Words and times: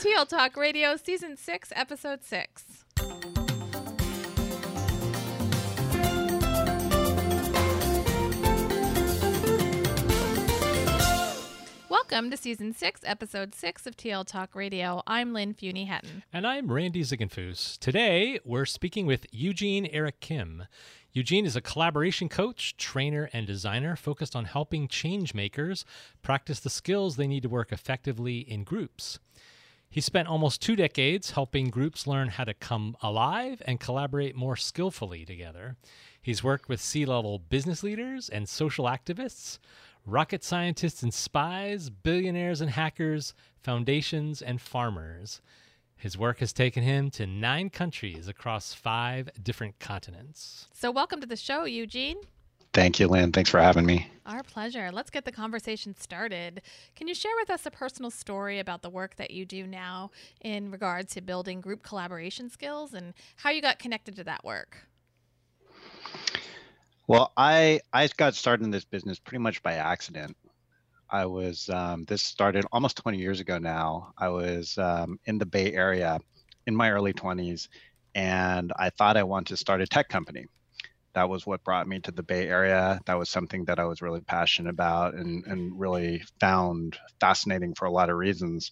TL 0.00 0.26
Talk 0.26 0.56
Radio, 0.56 0.96
Season 0.96 1.36
6, 1.36 1.70
Episode 1.76 2.24
6. 2.24 2.84
Welcome 11.90 12.30
to 12.30 12.38
Season 12.38 12.72
6, 12.72 13.02
Episode 13.04 13.54
6 13.54 13.86
of 13.86 13.96
TL 13.98 14.24
Talk 14.24 14.54
Radio. 14.54 15.02
I'm 15.06 15.34
Lynn 15.34 15.52
Fuini-Hetten. 15.52 16.22
And 16.32 16.46
I'm 16.46 16.72
Randy 16.72 17.02
Ziegenfuss. 17.02 17.78
Today, 17.78 18.40
we're 18.46 18.64
speaking 18.64 19.04
with 19.04 19.26
Eugene 19.30 19.86
Eric 19.92 20.20
Kim. 20.20 20.64
Eugene 21.16 21.46
is 21.46 21.56
a 21.56 21.62
collaboration 21.62 22.28
coach, 22.28 22.76
trainer, 22.76 23.30
and 23.32 23.46
designer 23.46 23.96
focused 23.96 24.36
on 24.36 24.44
helping 24.44 24.86
change 24.86 25.32
makers 25.32 25.86
practice 26.20 26.60
the 26.60 26.68
skills 26.68 27.16
they 27.16 27.26
need 27.26 27.42
to 27.42 27.48
work 27.48 27.72
effectively 27.72 28.40
in 28.40 28.64
groups. 28.64 29.18
He 29.88 30.02
spent 30.02 30.28
almost 30.28 30.60
two 30.60 30.76
decades 30.76 31.30
helping 31.30 31.70
groups 31.70 32.06
learn 32.06 32.28
how 32.28 32.44
to 32.44 32.52
come 32.52 32.98
alive 33.00 33.62
and 33.64 33.80
collaborate 33.80 34.36
more 34.36 34.56
skillfully 34.56 35.24
together. 35.24 35.76
He's 36.20 36.44
worked 36.44 36.68
with 36.68 36.82
C 36.82 37.06
level 37.06 37.38
business 37.38 37.82
leaders 37.82 38.28
and 38.28 38.46
social 38.46 38.84
activists, 38.84 39.58
rocket 40.04 40.44
scientists 40.44 41.02
and 41.02 41.14
spies, 41.14 41.88
billionaires 41.88 42.60
and 42.60 42.72
hackers, 42.72 43.32
foundations 43.62 44.42
and 44.42 44.60
farmers. 44.60 45.40
His 45.96 46.16
work 46.18 46.38
has 46.40 46.52
taken 46.52 46.82
him 46.82 47.10
to 47.12 47.26
nine 47.26 47.70
countries 47.70 48.28
across 48.28 48.74
five 48.74 49.30
different 49.42 49.78
continents. 49.78 50.68
So, 50.72 50.90
welcome 50.90 51.20
to 51.20 51.26
the 51.26 51.36
show, 51.36 51.64
Eugene. 51.64 52.18
Thank 52.74 53.00
you, 53.00 53.08
Lynn. 53.08 53.32
Thanks 53.32 53.48
for 53.48 53.58
having 53.58 53.86
me. 53.86 54.10
Our 54.26 54.42
pleasure. 54.42 54.92
Let's 54.92 55.08
get 55.08 55.24
the 55.24 55.32
conversation 55.32 55.96
started. 55.98 56.60
Can 56.94 57.08
you 57.08 57.14
share 57.14 57.32
with 57.36 57.48
us 57.48 57.64
a 57.64 57.70
personal 57.70 58.10
story 58.10 58.58
about 58.58 58.82
the 58.82 58.90
work 58.90 59.16
that 59.16 59.30
you 59.30 59.46
do 59.46 59.66
now 59.66 60.10
in 60.42 60.70
regard 60.70 61.08
to 61.08 61.22
building 61.22 61.62
group 61.62 61.82
collaboration 61.82 62.50
skills 62.50 62.92
and 62.92 63.14
how 63.36 63.48
you 63.48 63.62
got 63.62 63.78
connected 63.78 64.14
to 64.16 64.24
that 64.24 64.44
work? 64.44 64.86
Well, 67.06 67.32
I 67.38 67.80
I 67.94 68.06
got 68.08 68.34
started 68.34 68.64
in 68.64 68.70
this 68.70 68.84
business 68.84 69.18
pretty 69.18 69.40
much 69.40 69.62
by 69.62 69.74
accident. 69.74 70.36
I 71.10 71.26
was, 71.26 71.68
um, 71.68 72.04
this 72.04 72.22
started 72.22 72.64
almost 72.72 72.96
20 72.98 73.18
years 73.18 73.40
ago 73.40 73.58
now. 73.58 74.12
I 74.18 74.28
was 74.28 74.76
um, 74.78 75.18
in 75.26 75.38
the 75.38 75.46
Bay 75.46 75.72
Area 75.72 76.18
in 76.66 76.74
my 76.74 76.90
early 76.90 77.12
20s, 77.12 77.68
and 78.14 78.72
I 78.76 78.90
thought 78.90 79.16
I 79.16 79.22
wanted 79.22 79.48
to 79.48 79.56
start 79.56 79.80
a 79.80 79.86
tech 79.86 80.08
company. 80.08 80.46
That 81.14 81.28
was 81.28 81.46
what 81.46 81.64
brought 81.64 81.88
me 81.88 82.00
to 82.00 82.12
the 82.12 82.22
Bay 82.22 82.48
Area. 82.48 83.00
That 83.06 83.18
was 83.18 83.30
something 83.30 83.64
that 83.66 83.78
I 83.78 83.84
was 83.84 84.02
really 84.02 84.20
passionate 84.20 84.70
about 84.70 85.14
and, 85.14 85.44
and 85.46 85.78
really 85.78 86.22
found 86.40 86.98
fascinating 87.20 87.74
for 87.74 87.86
a 87.86 87.92
lot 87.92 88.10
of 88.10 88.16
reasons. 88.16 88.70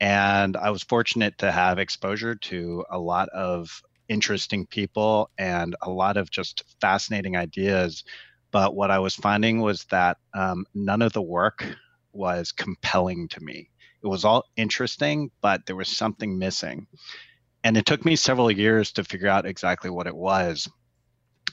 And 0.00 0.56
I 0.56 0.70
was 0.70 0.82
fortunate 0.82 1.38
to 1.38 1.50
have 1.50 1.78
exposure 1.78 2.34
to 2.34 2.84
a 2.90 2.98
lot 2.98 3.28
of 3.30 3.82
interesting 4.08 4.66
people 4.66 5.30
and 5.38 5.74
a 5.82 5.90
lot 5.90 6.16
of 6.16 6.30
just 6.30 6.62
fascinating 6.80 7.36
ideas 7.36 8.04
but 8.52 8.76
what 8.76 8.90
I 8.90 8.98
was 8.98 9.14
finding 9.14 9.60
was 9.60 9.84
that 9.84 10.18
um, 10.34 10.66
none 10.74 11.02
of 11.02 11.14
the 11.14 11.22
work 11.22 11.66
was 12.12 12.52
compelling 12.52 13.26
to 13.28 13.40
me. 13.40 13.70
It 14.04 14.06
was 14.06 14.24
all 14.24 14.44
interesting, 14.56 15.30
but 15.40 15.64
there 15.66 15.76
was 15.76 15.88
something 15.88 16.38
missing. 16.38 16.86
And 17.64 17.76
it 17.76 17.86
took 17.86 18.04
me 18.04 18.14
several 18.14 18.50
years 18.50 18.92
to 18.92 19.04
figure 19.04 19.28
out 19.28 19.46
exactly 19.46 19.88
what 19.88 20.06
it 20.06 20.14
was. 20.14 20.68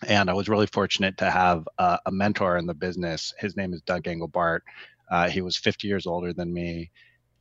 And 0.07 0.29
I 0.29 0.33
was 0.33 0.49
really 0.49 0.65
fortunate 0.67 1.17
to 1.17 1.31
have 1.31 1.67
a, 1.77 1.99
a 2.07 2.11
mentor 2.11 2.57
in 2.57 2.65
the 2.65 2.73
business. 2.73 3.33
His 3.39 3.55
name 3.55 3.73
is 3.73 3.81
Doug 3.81 4.03
Engelbart. 4.03 4.61
Uh, 5.09 5.29
he 5.29 5.41
was 5.41 5.55
50 5.55 5.87
years 5.87 6.05
older 6.05 6.33
than 6.33 6.53
me. 6.53 6.91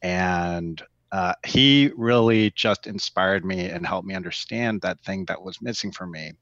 And 0.03 0.81
uh, 1.11 1.33
he 1.45 1.91
really 1.97 2.53
just 2.55 2.87
inspired 2.87 3.45
me 3.45 3.69
and 3.71 3.87
helped 3.87 4.07
me 4.07 4.15
understand 4.15 4.83
that 4.83 5.01
thing 5.01 5.25
that 5.25 5.43
was 5.43 5.61
missing 5.63 5.91
for 5.91 6.07
me. 6.07 6.33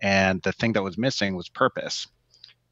And 0.00 0.40
the 0.42 0.52
thing 0.52 0.72
that 0.74 0.82
was 0.82 0.96
missing 0.96 1.36
was 1.36 1.48
purpose 1.48 2.06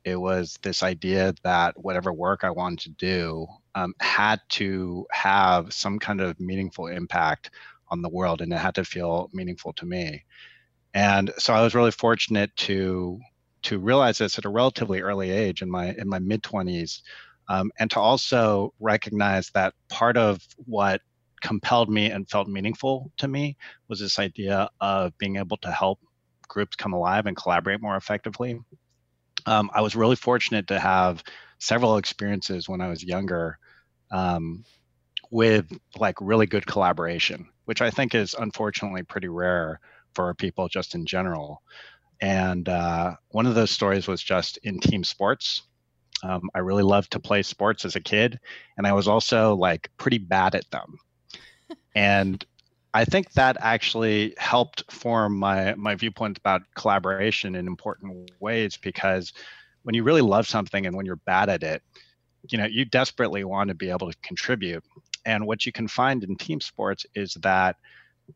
it 0.04 0.16
was 0.16 0.58
this 0.62 0.82
idea 0.82 1.34
that 1.42 1.82
whatever 1.82 2.12
work 2.12 2.44
I 2.44 2.50
wanted 2.50 2.80
to 2.80 2.90
do 2.90 3.46
um, 3.74 3.94
had 4.00 4.40
to 4.50 5.06
have 5.10 5.72
some 5.72 5.98
kind 5.98 6.20
of 6.20 6.38
meaningful 6.38 6.86
impact 6.86 7.50
on 7.88 8.02
the 8.02 8.08
world, 8.08 8.40
and 8.40 8.52
it 8.52 8.58
had 8.58 8.74
to 8.76 8.84
feel 8.84 9.30
meaningful 9.32 9.72
to 9.74 9.86
me. 9.86 10.24
And 10.92 11.32
so 11.38 11.54
I 11.54 11.62
was 11.62 11.74
really 11.74 11.90
fortunate 11.90 12.54
to 12.56 13.18
to 13.62 13.78
realize 13.78 14.18
this 14.18 14.38
at 14.38 14.44
a 14.44 14.50
relatively 14.50 15.00
early 15.00 15.30
age 15.30 15.62
in 15.62 15.70
my 15.70 15.94
in 15.94 16.08
my 16.08 16.18
mid 16.18 16.42
20s, 16.42 17.00
um, 17.48 17.72
and 17.78 17.90
to 17.90 18.00
also 18.00 18.74
recognize 18.80 19.50
that 19.54 19.74
part 19.88 20.16
of 20.16 20.40
what 20.66 21.00
compelled 21.40 21.90
me 21.90 22.10
and 22.10 22.28
felt 22.28 22.48
meaningful 22.48 23.10
to 23.18 23.28
me 23.28 23.56
was 23.88 24.00
this 24.00 24.18
idea 24.18 24.68
of 24.80 25.16
being 25.18 25.36
able 25.36 25.58
to 25.58 25.70
help 25.70 25.98
groups 26.48 26.76
come 26.76 26.92
alive 26.92 27.26
and 27.26 27.36
collaborate 27.36 27.82
more 27.82 27.96
effectively 27.96 28.58
um, 29.46 29.70
I 29.74 29.80
was 29.80 29.96
really 29.96 30.16
fortunate 30.16 30.68
to 30.68 30.78
have 30.78 31.22
several 31.58 31.96
experiences 31.96 32.68
when 32.68 32.80
I 32.80 32.88
was 32.88 33.02
younger 33.02 33.58
um, 34.10 34.64
with 35.30 35.66
like 35.98 36.16
really 36.20 36.46
good 36.46 36.66
collaboration, 36.66 37.48
which 37.64 37.82
I 37.82 37.90
think 37.90 38.14
is 38.14 38.34
unfortunately 38.38 39.02
pretty 39.02 39.28
rare 39.28 39.80
for 40.14 40.32
people 40.34 40.68
just 40.68 40.94
in 40.94 41.06
general. 41.06 41.62
And 42.20 42.68
uh, 42.68 43.16
one 43.30 43.46
of 43.46 43.54
those 43.54 43.70
stories 43.70 44.06
was 44.06 44.22
just 44.22 44.58
in 44.58 44.78
team 44.78 45.04
sports. 45.04 45.62
Um, 46.22 46.48
I 46.54 46.60
really 46.60 46.82
loved 46.82 47.12
to 47.12 47.20
play 47.20 47.42
sports 47.42 47.84
as 47.84 47.96
a 47.96 48.00
kid, 48.00 48.38
and 48.78 48.86
I 48.86 48.92
was 48.92 49.08
also 49.08 49.56
like 49.56 49.90
pretty 49.98 50.18
bad 50.18 50.54
at 50.54 50.70
them. 50.70 50.96
and 51.94 52.44
I 52.94 53.04
think 53.04 53.32
that 53.32 53.56
actually 53.58 54.34
helped 54.38 54.90
form 54.90 55.36
my 55.36 55.74
my 55.74 55.96
viewpoint 55.96 56.38
about 56.38 56.62
collaboration 56.76 57.56
in 57.56 57.66
important 57.66 58.30
ways 58.38 58.76
because 58.76 59.32
when 59.82 59.96
you 59.96 60.04
really 60.04 60.20
love 60.22 60.46
something 60.46 60.86
and 60.86 60.96
when 60.96 61.04
you're 61.04 61.16
bad 61.26 61.48
at 61.48 61.64
it, 61.64 61.82
you 62.48 62.56
know, 62.56 62.66
you 62.66 62.84
desperately 62.84 63.42
want 63.42 63.68
to 63.68 63.74
be 63.74 63.90
able 63.90 64.10
to 64.10 64.16
contribute. 64.22 64.84
And 65.26 65.44
what 65.44 65.66
you 65.66 65.72
can 65.72 65.88
find 65.88 66.22
in 66.22 66.36
team 66.36 66.60
sports 66.60 67.04
is 67.16 67.34
that 67.42 67.76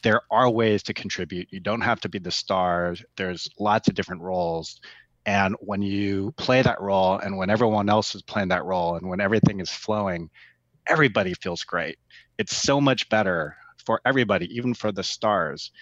there 0.02 0.22
are 0.30 0.50
ways 0.50 0.82
to 0.84 0.92
contribute. 0.92 1.48
You 1.52 1.60
don't 1.60 1.80
have 1.80 2.00
to 2.00 2.08
be 2.08 2.18
the 2.18 2.32
stars. 2.32 3.02
There's 3.16 3.48
lots 3.60 3.88
of 3.88 3.94
different 3.94 4.22
roles. 4.22 4.80
And 5.24 5.54
when 5.60 5.82
you 5.82 6.32
play 6.36 6.62
that 6.62 6.80
role 6.80 7.18
and 7.18 7.36
when 7.38 7.48
everyone 7.48 7.88
else 7.88 8.14
is 8.14 8.22
playing 8.22 8.48
that 8.48 8.64
role 8.64 8.96
and 8.96 9.08
when 9.08 9.20
everything 9.20 9.60
is 9.60 9.70
flowing, 9.70 10.30
everybody 10.88 11.34
feels 11.34 11.62
great. 11.62 11.98
It's 12.38 12.56
so 12.56 12.80
much 12.80 13.08
better 13.08 13.56
for 13.88 14.02
everybody, 14.04 14.54
even 14.54 14.74
for 14.74 14.92
the 14.92 15.02
stars. 15.02 15.72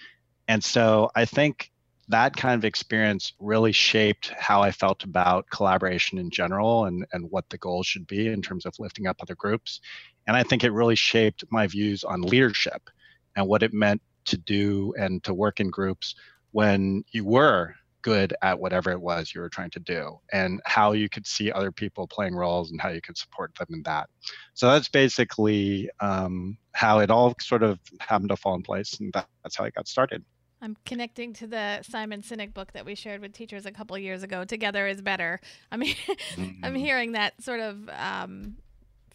And 0.47 0.63
so 0.63 1.11
I 1.13 1.25
think 1.25 1.73
that 2.07 2.37
kind 2.37 2.55
of 2.55 2.63
experience 2.63 3.33
really 3.37 3.73
shaped 3.73 4.29
how 4.29 4.61
I 4.61 4.71
felt 4.71 5.03
about 5.03 5.49
collaboration 5.49 6.17
in 6.17 6.29
general 6.29 6.85
and, 6.85 7.05
and 7.11 7.29
what 7.29 7.49
the 7.49 7.57
goal 7.57 7.83
should 7.83 8.07
be 8.07 8.29
in 8.29 8.41
terms 8.41 8.65
of 8.65 8.79
lifting 8.79 9.07
up 9.07 9.17
other 9.21 9.35
groups. 9.35 9.81
And 10.25 10.37
I 10.37 10.43
think 10.43 10.63
it 10.63 10.71
really 10.71 10.95
shaped 10.95 11.43
my 11.51 11.67
views 11.67 12.05
on 12.05 12.21
leadership 12.21 12.89
and 13.35 13.45
what 13.45 13.61
it 13.61 13.73
meant 13.73 14.01
to 14.27 14.37
do 14.37 14.93
and 14.97 15.21
to 15.25 15.33
work 15.33 15.59
in 15.59 15.69
groups 15.69 16.15
when 16.51 17.03
you 17.11 17.25
were 17.25 17.75
good 18.07 18.33
at 18.41 18.57
whatever 18.57 18.89
it 18.91 19.01
was 19.01 19.33
you 19.35 19.41
were 19.41 19.49
trying 19.49 19.69
to 19.69 19.81
do 19.81 20.17
and 20.31 20.61
how 20.63 20.93
you 20.93 21.09
could 21.09 21.27
see 21.27 21.51
other 21.51 21.73
people 21.73 22.07
playing 22.07 22.33
roles 22.33 22.71
and 22.71 22.79
how 22.79 22.87
you 22.87 23.01
could 23.01 23.17
support 23.17 23.53
them 23.55 23.67
in 23.71 23.83
that 23.83 24.09
so 24.53 24.71
that's 24.71 24.87
basically 24.87 25.89
um, 25.99 26.57
how 26.71 26.99
it 26.99 27.11
all 27.11 27.35
sort 27.41 27.63
of 27.63 27.77
happened 27.99 28.29
to 28.29 28.37
fall 28.37 28.55
in 28.55 28.63
place 28.63 28.97
and 29.01 29.11
that, 29.11 29.27
that's 29.43 29.57
how 29.57 29.65
i 29.65 29.69
got 29.71 29.89
started 29.89 30.23
I'm 30.59 30.75
connecting 30.85 31.33
to 31.33 31.45
the 31.45 31.83
Simon 31.83 32.23
Sinek 32.23 32.51
book 32.51 32.71
that 32.71 32.83
we 32.83 32.95
shared 32.95 33.21
with 33.21 33.31
teachers 33.31 33.67
a 33.67 33.71
couple 33.71 33.95
years 33.95 34.23
ago. 34.23 34.43
Together 34.43 34.87
is 34.87 35.03
better. 35.03 35.39
I 35.71 35.77
mean, 35.81 35.93
mm-hmm. 36.31 36.65
I'm 36.65 36.73
hearing 36.73 37.11
that 37.11 37.39
sort 37.43 37.59
of 37.59 37.87
um, 37.89 38.57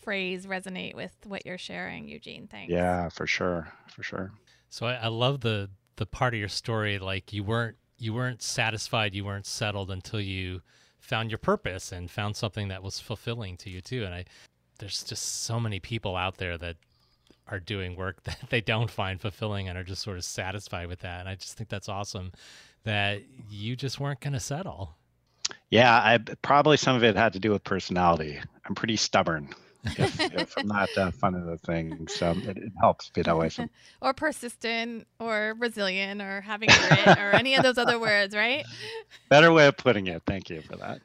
phrase 0.01 0.47
resonate 0.47 0.95
with 0.95 1.11
what 1.27 1.45
you're 1.45 1.59
sharing, 1.59 2.07
Eugene. 2.07 2.47
Thanks. 2.47 2.71
Yeah, 2.71 3.09
for 3.09 3.27
sure, 3.27 3.73
for 3.89 4.05
sure. 4.05 4.31
So 4.69 4.87
I, 4.87 4.95
I 4.95 5.09
love 5.09 5.41
the 5.41 5.69
the 5.97 6.07
part 6.07 6.33
of 6.33 6.39
your 6.39 6.49
story 6.49 7.01
like 7.01 7.33
you 7.33 7.43
weren't 7.43 7.77
you 8.03 8.13
weren't 8.13 8.43
satisfied, 8.43 9.15
you 9.15 9.25
weren't 9.25 9.47
settled 9.47 9.91
until 9.91 10.21
you 10.21 10.61
found 10.99 11.31
your 11.31 11.39
purpose 11.39 11.93
and 11.93 12.11
found 12.11 12.35
something 12.37 12.69
that 12.69 12.83
was 12.83 12.99
fulfilling 12.99 13.57
to 13.59 13.71
you 13.71 13.81
too. 13.81 14.05
And 14.05 14.13
I 14.15 14.25
there's 14.79 15.05
just 15.05 15.45
so 15.45 15.61
many 15.61 15.79
people 15.79 16.17
out 16.17 16.39
there 16.39 16.59
that 16.59 16.77
are 17.47 17.61
doing 17.61 17.95
work 17.95 18.23
that 18.25 18.51
they 18.51 18.61
don't 18.61 18.91
find 18.91 19.21
fulfilling 19.21 19.69
and 19.69 19.79
are 19.79 19.85
just 19.85 20.03
sort 20.03 20.17
of 20.17 20.25
satisfied 20.25 20.89
with 20.89 21.01
that. 21.01 21.21
And 21.21 21.29
I 21.29 21.37
just 21.37 21.57
think 21.57 21.69
that's 21.69 21.89
awesome 21.89 22.33
that 22.85 23.23
you 23.49 23.77
just 23.77 24.01
weren't 24.01 24.21
going 24.21 24.33
to 24.33 24.41
settle. 24.41 24.97
Yeah, 25.71 25.95
I 25.95 26.19
probably 26.43 26.77
some 26.77 26.97
of 26.97 27.05
it 27.05 27.15
had 27.15 27.35
to 27.35 27.39
do 27.39 27.53
with 27.53 27.63
personality. 27.63 28.41
I'm 28.65 28.75
pretty 28.75 28.97
stubborn 28.97 29.55
if, 29.85 30.21
if 30.21 30.55
I'm 30.59 30.67
not 30.67 30.89
uh, 30.97 31.11
fun 31.11 31.35
of 31.35 31.47
the 31.47 31.59
thing. 31.59 32.07
So 32.09 32.31
it, 32.31 32.57
it 32.57 32.73
helps 32.81 33.11
be 33.11 33.23
that 33.23 33.37
way. 33.37 33.51
or 34.01 34.13
persistent 34.13 35.07
or 35.19 35.55
resilient 35.59 36.23
or 36.23 36.41
having 36.41 36.69
grit 36.69 37.19
or 37.19 37.33
any 37.33 37.55
of 37.55 37.63
those 37.63 37.79
other 37.79 37.99
words, 38.01 38.35
right? 38.35 38.65
Better 39.29 39.53
way 39.53 39.67
of 39.67 39.77
putting 39.77 40.07
it. 40.07 40.23
Thank 40.27 40.51
you 40.51 40.63
for 40.63 40.77
that. 40.77 41.01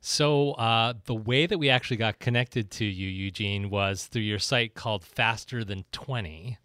So 0.00 0.52
uh, 0.52 0.94
the 1.06 1.14
way 1.14 1.46
that 1.46 1.58
we 1.58 1.70
actually 1.70 1.96
got 1.96 2.18
connected 2.18 2.70
to 2.72 2.84
you, 2.84 3.08
Eugene, 3.08 3.70
was 3.70 4.04
through 4.04 4.22
your 4.22 4.38
site 4.38 4.74
called 4.74 5.02
Faster 5.02 5.64
Than 5.64 5.84
20. 5.92 6.58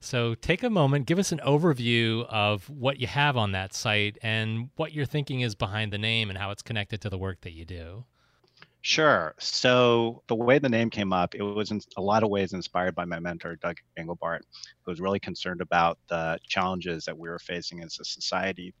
So 0.00 0.34
take 0.34 0.62
a 0.62 0.70
moment, 0.70 1.06
give 1.06 1.18
us 1.18 1.30
an 1.30 1.40
overview 1.46 2.26
of 2.26 2.68
what 2.68 2.98
you 2.98 3.06
have 3.06 3.36
on 3.36 3.52
that 3.52 3.74
site 3.74 4.18
and 4.22 4.70
what 4.76 4.92
your 4.92 5.04
thinking 5.04 5.42
is 5.42 5.54
behind 5.54 5.92
the 5.92 5.98
name 5.98 6.30
and 6.30 6.38
how 6.38 6.50
it's 6.50 6.62
connected 6.62 7.00
to 7.02 7.10
the 7.10 7.18
work 7.18 7.42
that 7.42 7.52
you 7.52 7.64
do. 7.64 8.04
Sure. 8.82 9.34
So 9.38 10.22
the 10.28 10.34
way 10.34 10.58
the 10.58 10.68
name 10.68 10.88
came 10.88 11.12
up, 11.12 11.34
it 11.34 11.42
was 11.42 11.70
in 11.70 11.80
a 11.96 12.02
lot 12.02 12.22
of 12.22 12.30
ways 12.30 12.54
inspired 12.54 12.94
by 12.94 13.04
my 13.04 13.20
mentor, 13.20 13.56
Doug 13.56 13.76
Engelbart, 13.98 14.40
who 14.82 14.90
was 14.90 15.00
really 15.00 15.20
concerned 15.20 15.60
about 15.60 15.98
the 16.08 16.38
challenges 16.48 17.04
that 17.04 17.18
we 17.18 17.28
were 17.28 17.38
facing 17.38 17.82
as 17.82 17.98
a 18.00 18.04
society. 18.04 18.74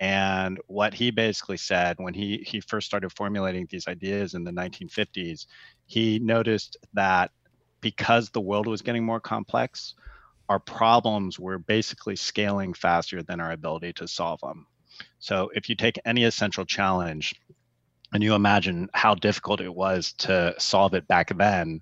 And 0.00 0.58
what 0.66 0.94
he 0.94 1.10
basically 1.10 1.56
said 1.58 1.96
when 1.98 2.14
he, 2.14 2.38
he 2.46 2.60
first 2.60 2.86
started 2.86 3.10
formulating 3.10 3.66
these 3.70 3.88
ideas 3.88 4.34
in 4.34 4.44
the 4.44 4.52
1950s, 4.52 5.46
he 5.86 6.18
noticed 6.18 6.76
that 6.94 7.30
because 7.80 8.30
the 8.30 8.40
world 8.40 8.66
was 8.66 8.82
getting 8.82 9.04
more 9.04 9.20
complex, 9.20 9.94
our 10.48 10.60
problems 10.60 11.38
were 11.38 11.58
basically 11.58 12.16
scaling 12.16 12.74
faster 12.74 13.22
than 13.22 13.40
our 13.40 13.52
ability 13.52 13.92
to 13.94 14.08
solve 14.08 14.40
them. 14.40 14.66
So 15.18 15.50
if 15.54 15.68
you 15.68 15.74
take 15.76 15.98
any 16.04 16.24
essential 16.24 16.64
challenge, 16.66 17.34
and 18.12 18.22
you 18.22 18.34
imagine 18.34 18.88
how 18.92 19.14
difficult 19.14 19.60
it 19.60 19.74
was 19.74 20.12
to 20.18 20.54
solve 20.58 20.94
it 20.94 21.06
back 21.08 21.36
then. 21.36 21.80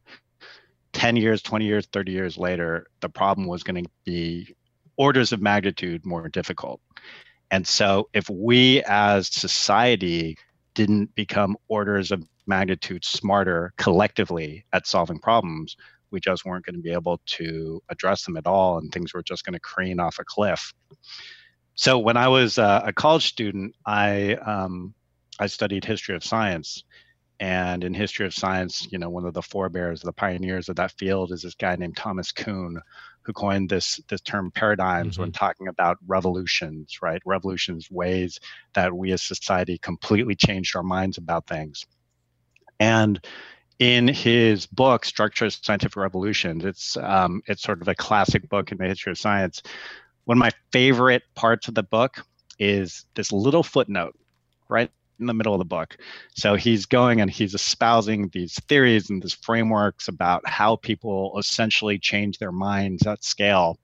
10 0.92 1.16
years 1.16 1.40
20 1.42 1.64
years 1.64 1.86
30 1.92 2.10
years 2.10 2.36
later 2.36 2.86
the 3.00 3.08
problem 3.08 3.46
was 3.46 3.62
going 3.62 3.84
to 3.84 3.90
be 4.04 4.56
orders 4.96 5.32
of 5.32 5.40
magnitude 5.40 6.04
more 6.04 6.28
difficult. 6.28 6.80
And 7.50 7.66
so 7.66 8.08
if 8.12 8.28
we 8.28 8.82
as 8.84 9.28
society 9.28 10.36
didn't 10.74 11.14
become 11.14 11.56
orders 11.68 12.10
of 12.10 12.24
magnitude 12.46 13.04
smarter 13.04 13.72
collectively 13.76 14.64
at 14.72 14.86
solving 14.86 15.18
problems 15.18 15.76
we 16.10 16.18
just 16.18 16.44
weren't 16.44 16.64
going 16.64 16.74
to 16.74 16.82
be 16.82 16.92
able 16.92 17.20
to 17.24 17.80
address 17.88 18.24
them 18.24 18.36
at 18.36 18.46
all 18.46 18.78
and 18.78 18.92
things 18.92 19.14
were 19.14 19.22
just 19.22 19.44
going 19.44 19.54
to 19.54 19.60
crane 19.60 20.00
off 20.00 20.18
a 20.18 20.24
cliff. 20.24 20.74
So 21.74 21.98
when 21.98 22.16
i 22.16 22.28
was 22.28 22.58
uh, 22.58 22.82
a 22.84 22.92
college 22.92 23.26
student 23.26 23.74
i 23.86 24.34
um, 24.34 24.92
I 25.40 25.46
studied 25.46 25.84
history 25.84 26.14
of 26.14 26.22
science. 26.22 26.84
And 27.40 27.82
in 27.84 27.94
history 27.94 28.26
of 28.26 28.34
science, 28.34 28.86
you 28.90 28.98
know, 28.98 29.08
one 29.08 29.24
of 29.24 29.32
the 29.32 29.40
forebears, 29.40 30.02
the 30.02 30.12
pioneers 30.12 30.68
of 30.68 30.76
that 30.76 30.92
field 30.92 31.32
is 31.32 31.40
this 31.40 31.54
guy 31.54 31.74
named 31.74 31.96
Thomas 31.96 32.32
Kuhn, 32.32 32.78
who 33.22 33.32
coined 33.32 33.70
this 33.70 33.98
this 34.08 34.20
term 34.20 34.50
paradigms 34.50 35.14
mm-hmm. 35.14 35.22
when 35.22 35.32
talking 35.32 35.68
about 35.68 35.96
revolutions, 36.06 36.98
right? 37.00 37.22
Revolutions, 37.24 37.90
ways 37.90 38.38
that 38.74 38.94
we 38.94 39.12
as 39.12 39.22
society 39.22 39.78
completely 39.78 40.34
changed 40.34 40.76
our 40.76 40.82
minds 40.82 41.16
about 41.16 41.46
things. 41.46 41.86
And 42.78 43.18
in 43.78 44.06
his 44.06 44.66
book, 44.66 45.06
Structure 45.06 45.46
of 45.46 45.54
Scientific 45.54 45.96
Revolutions, 45.96 46.66
it's 46.66 46.98
um, 46.98 47.40
it's 47.46 47.62
sort 47.62 47.80
of 47.80 47.88
a 47.88 47.94
classic 47.94 48.50
book 48.50 48.70
in 48.70 48.76
the 48.76 48.84
history 48.84 49.12
of 49.12 49.18
science. 49.18 49.62
One 50.26 50.36
of 50.36 50.40
my 50.40 50.50
favorite 50.72 51.22
parts 51.34 51.68
of 51.68 51.74
the 51.74 51.82
book 51.82 52.22
is 52.58 53.06
this 53.14 53.32
little 53.32 53.62
footnote, 53.62 54.14
right 54.68 54.90
in 55.20 55.26
the 55.26 55.34
middle 55.34 55.54
of 55.54 55.58
the 55.58 55.64
book. 55.64 55.96
So 56.34 56.54
he's 56.54 56.86
going 56.86 57.20
and 57.20 57.30
he's 57.30 57.54
espousing 57.54 58.28
these 58.28 58.54
theories 58.68 59.10
and 59.10 59.22
these 59.22 59.34
frameworks 59.34 60.08
about 60.08 60.46
how 60.48 60.76
people 60.76 61.38
essentially 61.38 61.98
change 61.98 62.38
their 62.38 62.52
minds 62.52 63.06
at 63.06 63.22
scale. 63.22 63.78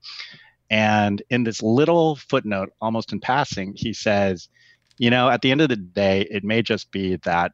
And 0.69 1.21
in 1.29 1.43
this 1.43 1.63
little 1.63 2.15
footnote, 2.15 2.73
almost 2.81 3.13
in 3.13 3.19
passing, 3.19 3.73
he 3.75 3.93
says, 3.93 4.49
you 4.97 5.09
know, 5.09 5.29
at 5.29 5.41
the 5.41 5.51
end 5.51 5.61
of 5.61 5.69
the 5.69 5.75
day, 5.75 6.21
it 6.29 6.43
may 6.43 6.61
just 6.61 6.91
be 6.91 7.17
that 7.17 7.53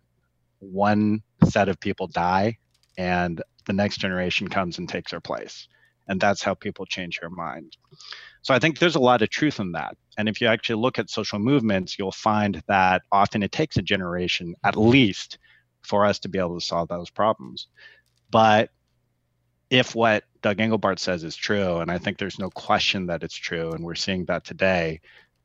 one 0.60 1.22
set 1.44 1.70
of 1.70 1.80
people 1.80 2.08
die 2.08 2.58
and 2.98 3.42
the 3.66 3.74
next 3.74 3.98
generation 3.98 4.48
comes 4.48 4.78
and 4.78 4.88
takes 4.88 5.12
their 5.12 5.20
place. 5.20 5.68
And 6.08 6.20
that's 6.20 6.44
how 6.44 6.54
people 6.54 6.86
change 6.86 7.20
their 7.20 7.30
mind. 7.30 7.78
So 8.44 8.54
I 8.54 8.60
think 8.60 8.78
there's 8.78 8.98
a 8.98 9.00
lot 9.00 9.22
of 9.22 9.30
truth 9.30 9.60
in 9.60 9.72
that. 9.72 9.96
And 10.18 10.30
if 10.30 10.42
you 10.42 10.48
actually 10.48 10.82
look 10.82 11.00
at 11.00 11.10
social 11.10 11.40
movements, 11.40 11.98
you'll 11.98 12.12
find 12.12 12.62
that 12.68 13.02
often 13.12 13.42
it 13.42 13.54
takes 13.54 13.78
a 13.78 13.82
generation 13.82 14.54
at 14.64 14.78
least 14.78 15.40
for 15.82 16.06
us 16.06 16.20
to 16.20 16.30
be 16.30 16.40
able 16.40 16.60
to 16.60 16.66
solve 16.66 16.90
those 16.90 17.10
problems. 17.10 17.68
But 18.30 18.70
if 19.70 19.96
what 19.96 20.26
Doug 20.42 20.58
Engelbart 20.58 21.00
says 21.00 21.24
is 21.24 21.38
true, 21.38 21.78
and 21.78 21.90
I 21.90 21.98
think 21.98 22.18
there's 22.18 22.38
no 22.38 22.50
question 22.50 23.08
that 23.08 23.24
it's 23.24 23.36
true, 23.36 23.72
and 23.72 23.84
we're 23.84 23.96
seeing 23.96 24.26
that 24.26 24.44
today, 24.44 25.00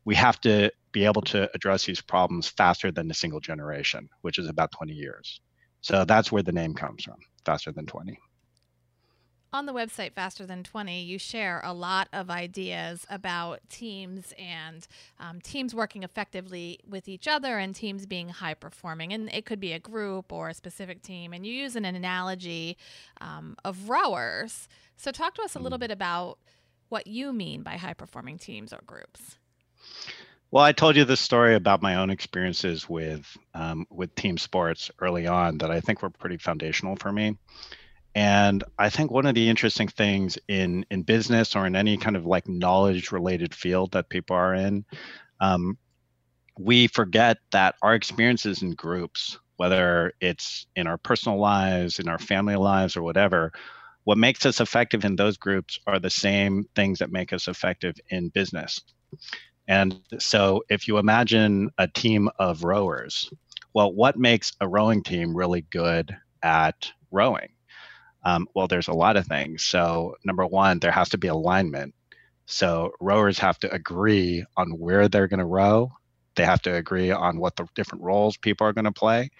we 0.04 0.16
have 0.16 0.40
to 0.40 0.70
be 0.90 1.04
able 1.04 1.22
to 1.22 1.48
address 1.54 1.86
these 1.86 2.00
problems 2.00 2.48
faster 2.48 2.90
than 2.90 3.10
a 3.10 3.14
single 3.14 3.40
generation, 3.40 4.08
which 4.22 4.38
is 4.38 4.48
about 4.48 4.72
20 4.72 4.92
years. 4.92 5.40
So 5.82 6.04
that's 6.04 6.32
where 6.32 6.42
the 6.42 6.52
name 6.52 6.74
comes 6.74 7.04
from, 7.04 7.18
faster 7.44 7.70
than 7.70 7.86
20 7.86 8.18
on 9.52 9.66
the 9.66 9.72
website 9.72 10.12
faster 10.12 10.44
than 10.44 10.62
20 10.62 11.02
you 11.02 11.18
share 11.18 11.60
a 11.64 11.72
lot 11.72 12.08
of 12.12 12.30
ideas 12.30 13.06
about 13.10 13.60
teams 13.68 14.34
and 14.38 14.86
um, 15.18 15.40
teams 15.40 15.74
working 15.74 16.02
effectively 16.02 16.78
with 16.88 17.08
each 17.08 17.26
other 17.26 17.58
and 17.58 17.74
teams 17.74 18.06
being 18.06 18.28
high 18.28 18.54
performing 18.54 19.12
and 19.12 19.32
it 19.32 19.46
could 19.46 19.60
be 19.60 19.72
a 19.72 19.78
group 19.78 20.32
or 20.32 20.48
a 20.48 20.54
specific 20.54 21.02
team 21.02 21.32
and 21.32 21.46
you 21.46 21.52
use 21.52 21.76
an 21.76 21.84
analogy 21.84 22.76
um, 23.20 23.56
of 23.64 23.88
rowers 23.88 24.68
so 24.96 25.10
talk 25.10 25.34
to 25.34 25.42
us 25.42 25.54
a 25.54 25.58
little 25.58 25.78
mm. 25.78 25.82
bit 25.82 25.90
about 25.90 26.38
what 26.88 27.06
you 27.06 27.32
mean 27.32 27.62
by 27.62 27.76
high 27.76 27.94
performing 27.94 28.38
teams 28.38 28.72
or 28.72 28.80
groups 28.86 29.36
well, 30.50 30.64
I 30.64 30.72
told 30.72 30.96
you 30.96 31.04
this 31.04 31.20
story 31.20 31.54
about 31.54 31.82
my 31.82 31.96
own 31.96 32.08
experiences 32.08 32.88
with 32.88 33.36
um, 33.52 33.86
with 33.90 34.14
team 34.14 34.38
sports 34.38 34.90
early 34.98 35.26
on 35.26 35.58
that 35.58 35.70
I 35.70 35.80
think 35.80 36.00
were 36.00 36.08
pretty 36.08 36.38
foundational 36.38 36.96
for 36.96 37.12
me. 37.12 37.36
And 38.14 38.64
I 38.78 38.90
think 38.90 39.10
one 39.10 39.26
of 39.26 39.34
the 39.34 39.48
interesting 39.48 39.88
things 39.88 40.38
in 40.48 40.84
in 40.90 41.02
business 41.02 41.54
or 41.54 41.66
in 41.66 41.76
any 41.76 41.96
kind 41.96 42.16
of 42.16 42.26
like 42.26 42.48
knowledge 42.48 43.12
related 43.12 43.54
field 43.54 43.92
that 43.92 44.08
people 44.08 44.36
are 44.36 44.54
in, 44.54 44.84
um, 45.40 45.78
we 46.58 46.88
forget 46.88 47.38
that 47.52 47.76
our 47.82 47.94
experiences 47.94 48.62
in 48.62 48.72
groups, 48.72 49.38
whether 49.56 50.12
it's 50.20 50.66
in 50.74 50.86
our 50.86 50.98
personal 50.98 51.38
lives, 51.38 51.98
in 51.98 52.08
our 52.08 52.18
family 52.18 52.56
lives, 52.56 52.96
or 52.96 53.02
whatever, 53.02 53.52
what 54.04 54.18
makes 54.18 54.46
us 54.46 54.60
effective 54.60 55.04
in 55.04 55.16
those 55.16 55.36
groups 55.36 55.78
are 55.86 55.98
the 55.98 56.10
same 56.10 56.64
things 56.74 56.98
that 56.98 57.12
make 57.12 57.32
us 57.32 57.46
effective 57.46 57.94
in 58.10 58.30
business. 58.30 58.80
And 59.68 60.00
so 60.18 60.64
if 60.70 60.88
you 60.88 60.96
imagine 60.98 61.70
a 61.76 61.86
team 61.86 62.30
of 62.38 62.64
rowers, 62.64 63.30
well, 63.74 63.92
what 63.92 64.18
makes 64.18 64.52
a 64.60 64.68
rowing 64.68 65.02
team 65.02 65.36
really 65.36 65.60
good 65.70 66.16
at 66.42 66.90
rowing? 67.10 67.50
Um, 68.28 68.46
well, 68.54 68.68
there's 68.68 68.88
a 68.88 68.92
lot 68.92 69.16
of 69.16 69.26
things. 69.26 69.64
So, 69.64 70.14
number 70.22 70.44
one, 70.46 70.80
there 70.80 70.90
has 70.92 71.08
to 71.10 71.18
be 71.18 71.28
alignment. 71.28 71.94
So, 72.44 72.92
rowers 73.00 73.38
have 73.38 73.58
to 73.60 73.72
agree 73.72 74.44
on 74.54 74.78
where 74.78 75.08
they're 75.08 75.28
going 75.28 75.38
to 75.38 75.46
row. 75.46 75.90
They 76.36 76.44
have 76.44 76.60
to 76.62 76.74
agree 76.74 77.10
on 77.10 77.38
what 77.38 77.56
the 77.56 77.66
different 77.74 78.04
roles 78.04 78.36
people 78.36 78.66
are 78.66 78.74
going 78.74 78.84
to 78.84 78.92
play. 78.92 79.30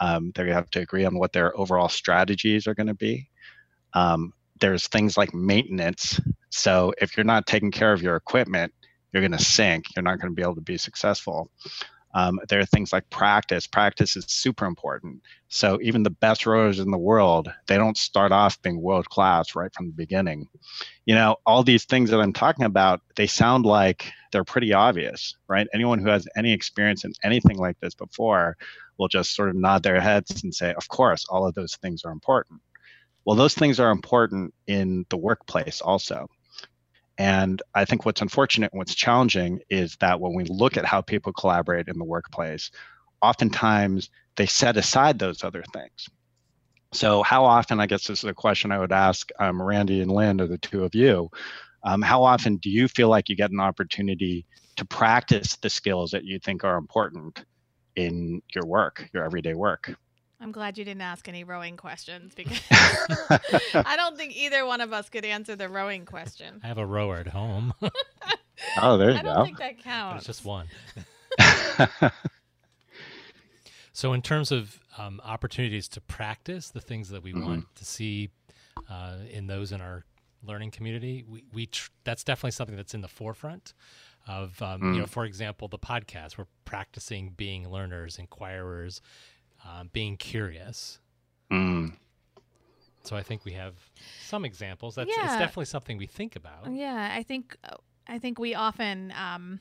Um, 0.00 0.32
they 0.34 0.48
have 0.50 0.70
to 0.70 0.80
agree 0.80 1.04
on 1.04 1.18
what 1.18 1.34
their 1.34 1.54
overall 1.54 1.90
strategies 1.90 2.66
are 2.66 2.74
going 2.74 2.86
to 2.86 2.94
be. 2.94 3.28
Um, 3.92 4.32
there's 4.58 4.88
things 4.88 5.18
like 5.18 5.34
maintenance. 5.34 6.18
So, 6.48 6.94
if 6.98 7.18
you're 7.18 7.24
not 7.24 7.46
taking 7.46 7.70
care 7.70 7.92
of 7.92 8.00
your 8.00 8.16
equipment, 8.16 8.72
you're 9.12 9.22
going 9.22 9.38
to 9.38 9.44
sink. 9.44 9.84
You're 9.94 10.02
not 10.02 10.18
going 10.18 10.32
to 10.32 10.34
be 10.34 10.42
able 10.42 10.54
to 10.54 10.62
be 10.62 10.78
successful. 10.78 11.50
Um, 12.12 12.40
there 12.48 12.60
are 12.60 12.66
things 12.66 12.92
like 12.92 13.08
practice. 13.10 13.66
Practice 13.66 14.16
is 14.16 14.24
super 14.28 14.66
important. 14.66 15.22
So 15.48 15.78
even 15.82 16.02
the 16.02 16.10
best 16.10 16.44
rowers 16.46 16.80
in 16.80 16.90
the 16.90 16.98
world, 16.98 17.52
they 17.68 17.76
don't 17.76 17.96
start 17.96 18.32
off 18.32 18.60
being 18.62 18.80
world 18.80 19.08
class 19.08 19.54
right 19.54 19.72
from 19.74 19.86
the 19.86 19.92
beginning. 19.92 20.46
You 21.06 21.14
know, 21.14 21.36
all 21.46 21.62
these 21.62 21.84
things 21.84 22.10
that 22.10 22.20
I'm 22.20 22.32
talking 22.32 22.64
about, 22.64 23.00
they 23.16 23.26
sound 23.26 23.64
like 23.64 24.10
they're 24.32 24.44
pretty 24.44 24.72
obvious, 24.72 25.36
right? 25.48 25.68
Anyone 25.72 25.98
who 25.98 26.08
has 26.08 26.26
any 26.36 26.52
experience 26.52 27.04
in 27.04 27.12
anything 27.22 27.58
like 27.58 27.78
this 27.80 27.94
before 27.94 28.56
will 28.98 29.08
just 29.08 29.34
sort 29.34 29.48
of 29.48 29.56
nod 29.56 29.82
their 29.82 30.00
heads 30.00 30.42
and 30.42 30.54
say, 30.54 30.74
of 30.74 30.88
course, 30.88 31.24
all 31.28 31.46
of 31.46 31.54
those 31.54 31.76
things 31.76 32.04
are 32.04 32.12
important. 32.12 32.60
Well, 33.24 33.36
those 33.36 33.54
things 33.54 33.78
are 33.78 33.90
important 33.90 34.54
in 34.66 35.04
the 35.10 35.16
workplace 35.16 35.80
also. 35.80 36.28
And 37.20 37.60
I 37.74 37.84
think 37.84 38.06
what's 38.06 38.22
unfortunate 38.22 38.72
and 38.72 38.78
what's 38.78 38.94
challenging 38.94 39.60
is 39.68 39.94
that 39.96 40.18
when 40.18 40.32
we 40.32 40.44
look 40.44 40.78
at 40.78 40.86
how 40.86 41.02
people 41.02 41.34
collaborate 41.34 41.86
in 41.86 41.98
the 41.98 42.04
workplace, 42.04 42.70
oftentimes 43.20 44.08
they 44.36 44.46
set 44.46 44.78
aside 44.78 45.18
those 45.18 45.44
other 45.44 45.62
things. 45.74 46.08
So, 46.94 47.22
how 47.22 47.44
often, 47.44 47.78
I 47.78 47.86
guess 47.86 48.06
this 48.06 48.24
is 48.24 48.30
a 48.30 48.32
question 48.32 48.72
I 48.72 48.78
would 48.78 48.90
ask 48.90 49.28
um, 49.38 49.60
Randy 49.60 50.00
and 50.00 50.10
Lynn, 50.10 50.40
or 50.40 50.46
the 50.46 50.56
two 50.56 50.82
of 50.82 50.94
you, 50.94 51.28
um, 51.82 52.00
how 52.00 52.22
often 52.22 52.56
do 52.56 52.70
you 52.70 52.88
feel 52.88 53.10
like 53.10 53.28
you 53.28 53.36
get 53.36 53.50
an 53.50 53.60
opportunity 53.60 54.46
to 54.76 54.86
practice 54.86 55.56
the 55.56 55.68
skills 55.68 56.12
that 56.12 56.24
you 56.24 56.38
think 56.38 56.64
are 56.64 56.78
important 56.78 57.44
in 57.96 58.40
your 58.54 58.64
work, 58.64 59.10
your 59.12 59.24
everyday 59.26 59.52
work? 59.52 59.94
I'm 60.40 60.52
glad 60.52 60.78
you 60.78 60.84
didn't 60.84 61.02
ask 61.02 61.28
any 61.28 61.44
rowing 61.44 61.76
questions 61.76 62.34
because 62.34 62.58
I 63.74 63.94
don't 63.96 64.16
think 64.16 64.34
either 64.36 64.64
one 64.64 64.80
of 64.80 64.92
us 64.92 65.08
could 65.10 65.24
answer 65.24 65.54
the 65.54 65.68
rowing 65.68 66.06
question. 66.06 66.60
I 66.64 66.68
have 66.68 66.78
a 66.78 66.86
rower 66.86 67.16
at 67.16 67.26
home. 67.28 67.74
oh, 68.80 68.96
there 68.96 69.10
you 69.10 69.18
I 69.18 69.22
go. 69.22 69.30
I 69.30 69.34
don't 69.34 69.44
think 69.44 69.58
that 69.58 69.78
counts. 69.82 70.26
it's 70.26 70.38
just 70.38 70.44
one. 70.46 70.66
so, 73.92 74.12
in 74.12 74.22
terms 74.22 74.50
of 74.52 74.80
um, 74.98 75.20
opportunities 75.24 75.88
to 75.88 76.00
practice 76.00 76.70
the 76.70 76.80
things 76.80 77.08
that 77.10 77.22
we 77.22 77.32
Mhm. 77.32 77.44
want 77.44 77.74
to 77.76 77.84
see 77.84 78.30
uh, 78.88 79.16
in 79.30 79.46
those 79.46 79.72
in 79.72 79.80
our 79.80 80.04
learning 80.42 80.70
community, 80.70 81.24
we, 81.28 81.44
we 81.52 81.66
tr- 81.66 81.90
that's 82.04 82.24
definitely 82.24 82.52
something 82.52 82.76
that's 82.76 82.94
in 82.94 83.02
the 83.02 83.08
forefront 83.08 83.74
of, 84.26 84.60
um, 84.62 84.94
you 84.94 85.00
know, 85.00 85.06
for 85.06 85.24
example, 85.24 85.68
the 85.68 85.78
podcast. 85.78 86.38
We're 86.38 86.46
practicing 86.64 87.30
being 87.36 87.68
learners, 87.68 88.18
inquirers, 88.18 89.00
um, 89.64 89.90
being 89.92 90.16
curious. 90.16 90.98
Mm. 91.50 91.94
So 93.02 93.16
I 93.16 93.22
think 93.22 93.44
we 93.44 93.52
have 93.52 93.74
some 94.22 94.44
examples. 94.44 94.94
That's 94.94 95.08
it's 95.10 95.36
definitely 95.36 95.64
something 95.64 95.96
we 95.96 96.06
think 96.06 96.36
about. 96.36 96.70
Yeah, 96.70 97.10
I 97.12 97.22
think 97.22 97.56
I 98.06 98.18
think 98.18 98.38
we 98.38 98.54
often 98.54 99.12
um, 99.16 99.60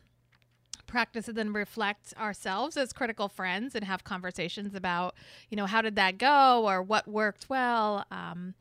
practice 0.88 1.27
and 1.27 1.38
then 1.38 1.53
reflect 1.53 2.13
ourselves 2.20 2.75
as 2.75 2.91
critical 2.91 3.29
friends 3.29 3.75
and 3.75 3.86
have 3.86 4.03
conversations 4.03 4.75
about, 4.75 5.15
you 5.50 5.56
know, 5.56 5.65
how 5.65 5.82
did 5.82 5.96
that 5.96 6.18
go 6.18 6.68
or 6.68 6.82
what 6.82 7.08
worked 7.08 7.50
well. 7.50 8.06
Um, 8.12 8.56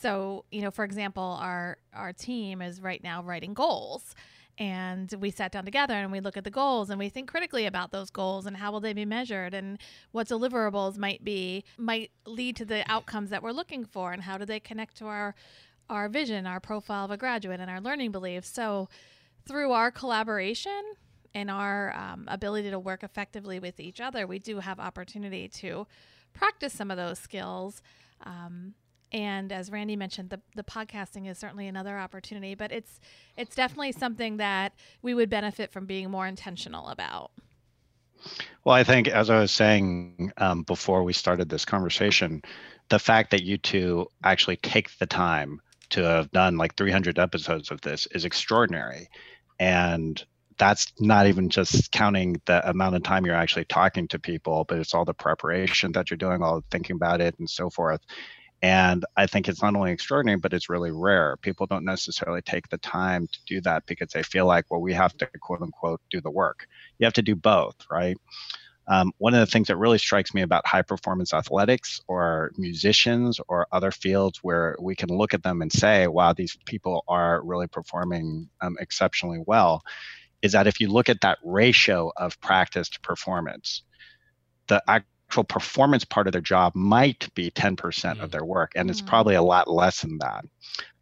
so, 0.00 0.44
you 0.50 0.62
know, 0.62 0.70
for 0.70 0.84
example, 0.84 1.38
our 1.40 1.78
our 1.92 2.12
team 2.12 2.62
is 2.62 2.80
right 2.80 3.02
now 3.02 3.22
writing 3.22 3.54
goals. 3.54 4.14
And 4.56 5.12
we 5.18 5.30
sat 5.30 5.50
down 5.50 5.64
together 5.64 5.94
and 5.94 6.12
we 6.12 6.20
look 6.20 6.36
at 6.36 6.44
the 6.44 6.50
goals 6.50 6.88
and 6.88 6.98
we 6.98 7.08
think 7.08 7.28
critically 7.28 7.66
about 7.66 7.90
those 7.90 8.10
goals 8.10 8.46
and 8.46 8.56
how 8.56 8.70
will 8.70 8.80
they 8.80 8.92
be 8.92 9.04
measured 9.04 9.52
and 9.52 9.78
what 10.12 10.28
deliverables 10.28 10.96
might 10.96 11.24
be 11.24 11.64
might 11.76 12.12
lead 12.24 12.54
to 12.56 12.64
the 12.64 12.88
outcomes 12.88 13.30
that 13.30 13.42
we're 13.42 13.50
looking 13.50 13.84
for 13.84 14.12
and 14.12 14.22
how 14.22 14.38
do 14.38 14.44
they 14.44 14.60
connect 14.60 14.96
to 14.98 15.06
our 15.06 15.34
our 15.90 16.08
vision, 16.08 16.46
our 16.46 16.60
profile 16.60 17.04
of 17.04 17.10
a 17.10 17.16
graduate, 17.16 17.60
and 17.60 17.70
our 17.70 17.80
learning 17.80 18.10
beliefs. 18.10 18.48
So, 18.48 18.88
through 19.46 19.72
our 19.72 19.90
collaboration 19.90 20.82
and 21.34 21.50
our 21.50 21.94
um, 21.94 22.24
ability 22.28 22.70
to 22.70 22.78
work 22.78 23.02
effectively 23.02 23.58
with 23.58 23.78
each 23.78 24.00
other, 24.00 24.26
we 24.26 24.38
do 24.38 24.60
have 24.60 24.80
opportunity 24.80 25.48
to 25.48 25.86
practice 26.32 26.72
some 26.72 26.90
of 26.90 26.96
those 26.96 27.18
skills. 27.18 27.82
Um, 28.24 28.74
and 29.14 29.52
as 29.52 29.70
Randy 29.70 29.94
mentioned, 29.94 30.30
the, 30.30 30.40
the 30.56 30.64
podcasting 30.64 31.30
is 31.30 31.38
certainly 31.38 31.68
another 31.68 31.96
opportunity, 31.96 32.56
but 32.56 32.72
it's 32.72 33.00
it's 33.36 33.54
definitely 33.54 33.92
something 33.92 34.38
that 34.38 34.74
we 35.02 35.14
would 35.14 35.30
benefit 35.30 35.70
from 35.70 35.86
being 35.86 36.10
more 36.10 36.26
intentional 36.26 36.88
about. 36.88 37.30
Well, 38.64 38.74
I 38.74 38.82
think, 38.82 39.06
as 39.06 39.30
I 39.30 39.38
was 39.38 39.52
saying 39.52 40.32
um, 40.38 40.64
before 40.64 41.04
we 41.04 41.12
started 41.12 41.48
this 41.48 41.64
conversation, 41.64 42.42
the 42.88 42.98
fact 42.98 43.30
that 43.30 43.44
you 43.44 43.56
two 43.56 44.08
actually 44.24 44.56
take 44.56 44.90
the 44.98 45.06
time 45.06 45.60
to 45.90 46.02
have 46.02 46.32
done 46.32 46.56
like 46.56 46.74
300 46.74 47.18
episodes 47.18 47.70
of 47.70 47.80
this 47.82 48.08
is 48.10 48.24
extraordinary. 48.24 49.08
And 49.60 50.20
that's 50.58 50.92
not 50.98 51.26
even 51.28 51.50
just 51.50 51.92
counting 51.92 52.40
the 52.46 52.68
amount 52.68 52.96
of 52.96 53.04
time 53.04 53.26
you're 53.26 53.34
actually 53.36 53.66
talking 53.66 54.08
to 54.08 54.18
people, 54.18 54.64
but 54.68 54.78
it's 54.78 54.94
all 54.94 55.04
the 55.04 55.14
preparation 55.14 55.92
that 55.92 56.10
you're 56.10 56.16
doing, 56.18 56.42
all 56.42 56.56
the 56.56 56.64
thinking 56.70 56.96
about 56.96 57.20
it, 57.20 57.38
and 57.38 57.48
so 57.48 57.70
forth. 57.70 58.00
And 58.64 59.04
I 59.14 59.26
think 59.26 59.46
it's 59.46 59.60
not 59.60 59.76
only 59.76 59.92
extraordinary, 59.92 60.38
but 60.38 60.54
it's 60.54 60.70
really 60.70 60.90
rare. 60.90 61.36
People 61.42 61.66
don't 61.66 61.84
necessarily 61.84 62.40
take 62.40 62.66
the 62.70 62.78
time 62.78 63.26
to 63.26 63.38
do 63.46 63.60
that 63.60 63.84
because 63.84 64.08
they 64.12 64.22
feel 64.22 64.46
like, 64.46 64.64
well, 64.70 64.80
we 64.80 64.94
have 64.94 65.14
to 65.18 65.28
quote 65.42 65.60
unquote 65.60 66.00
do 66.08 66.22
the 66.22 66.30
work. 66.30 66.66
You 66.98 67.04
have 67.04 67.12
to 67.12 67.20
do 67.20 67.36
both, 67.36 67.76
right? 67.90 68.16
Um, 68.88 69.12
one 69.18 69.34
of 69.34 69.40
the 69.40 69.52
things 69.52 69.68
that 69.68 69.76
really 69.76 69.98
strikes 69.98 70.32
me 70.32 70.40
about 70.40 70.66
high 70.66 70.80
performance 70.80 71.34
athletics 71.34 72.00
or 72.08 72.52
musicians 72.56 73.38
or 73.48 73.66
other 73.70 73.90
fields 73.90 74.38
where 74.42 74.76
we 74.80 74.94
can 74.94 75.10
look 75.10 75.34
at 75.34 75.42
them 75.42 75.60
and 75.60 75.70
say, 75.70 76.06
wow, 76.06 76.32
these 76.32 76.56
people 76.64 77.04
are 77.06 77.44
really 77.44 77.66
performing 77.66 78.48
um, 78.62 78.78
exceptionally 78.80 79.42
well, 79.46 79.82
is 80.40 80.52
that 80.52 80.66
if 80.66 80.80
you 80.80 80.88
look 80.88 81.10
at 81.10 81.20
that 81.20 81.36
ratio 81.44 82.12
of 82.16 82.40
practice 82.40 82.88
to 82.88 83.00
performance, 83.00 83.82
the 84.68 84.82
actual 85.34 85.60
performance 85.60 86.04
part 86.04 86.28
of 86.28 86.32
their 86.32 86.40
job 86.40 86.72
might 86.76 87.28
be 87.34 87.50
10% 87.50 88.20
Mm. 88.20 88.24
of 88.24 88.30
their 88.30 88.44
work, 88.44 88.72
and 88.76 88.90
it's 88.90 89.00
Mm. 89.02 89.06
probably 89.06 89.34
a 89.34 89.42
lot 89.42 89.68
less 89.68 90.02
than 90.02 90.18
that. 90.18 90.44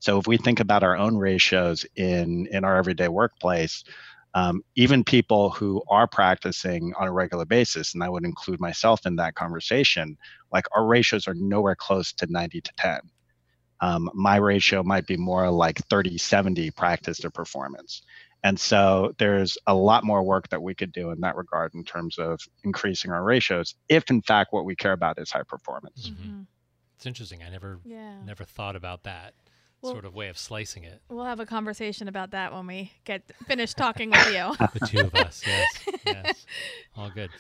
So 0.01 0.19
if 0.19 0.27
we 0.27 0.39
think 0.39 0.61
about 0.61 0.83
our 0.83 0.97
own 0.97 1.17
ratios 1.17 1.85
in 1.97 2.47
in 2.51 2.65
our 2.65 2.77
everyday 2.77 3.09
workplace, 3.09 3.85
um, 4.35 4.63
even 4.77 5.05
people 5.05 5.51
who 5.51 5.83
are 5.91 6.09
practicing 6.09 6.95
on 6.99 7.09
a 7.09 7.13
regular 7.13 7.45
basis, 7.47 7.95
and 7.95 8.03
I 8.03 8.09
would 8.09 8.25
include 8.25 8.61
myself 8.61 9.07
in 9.07 9.17
that 9.17 9.35
conversation, 9.35 10.17
like 10.53 10.65
our 10.75 10.87
ratios 10.87 11.29
are 11.29 11.35
nowhere 11.35 11.77
close 11.77 12.13
to 12.15 12.27
90 12.31 12.61
to 12.63 12.73
10. 12.77 13.01
Um, 13.81 14.11
my 14.15 14.37
ratio 14.37 14.83
might 14.83 15.07
be 15.07 15.17
more 15.17 15.51
like 15.51 15.79
30 15.91 16.17
70 16.19 16.71
practice 16.71 17.19
to 17.21 17.31
performance. 17.31 18.03
And 18.45 18.59
so 18.59 19.15
there's 19.19 19.57
a 19.67 19.75
lot 19.75 20.05
more 20.05 20.23
work 20.23 20.49
that 20.49 20.63
we 20.63 20.75
could 20.75 20.93
do 20.93 21.11
in 21.11 21.21
that 21.21 21.37
regard 21.37 21.75
in 21.75 21.85
terms 21.85 22.19
of 22.19 22.41
increasing 22.65 23.11
our 23.13 23.23
ratios, 23.23 23.75
if 23.89 24.11
in 24.11 24.21
fact 24.23 24.53
what 24.53 24.65
we 24.65 24.75
care 24.75 24.93
about 24.93 25.19
is 25.19 25.31
high 25.31 25.45
performance. 25.45 26.11
Mhm. 26.11 26.17
Mhm. 26.27 26.47
It's 26.97 27.07
interesting. 27.07 27.43
I 27.43 27.51
never 27.51 27.79
Yeah. 27.85 28.23
never 28.25 28.45
thought 28.45 28.75
about 28.77 29.05
that 29.05 29.35
Well- 29.81 29.93
sort 29.93 30.05
of 30.05 30.15
way 30.15 30.29
of 30.29 30.39
slicing 30.39 30.85
it. 30.85 31.03
We'll 31.09 31.25
have 31.25 31.41
a 31.41 31.47
conversation 31.47 32.09
about 32.09 32.31
that 32.33 32.53
when 32.53 32.67
we 32.67 32.93
get 33.05 33.23
finished 33.47 33.77
talking 33.77 34.11
with 34.11 34.33
you. 34.33 34.55
The 34.79 34.87
two 34.89 35.01
of 35.01 35.15
us, 35.15 35.43
yes, 35.47 35.89
yes, 36.07 36.47
all 36.97 37.11
good. 37.11 37.31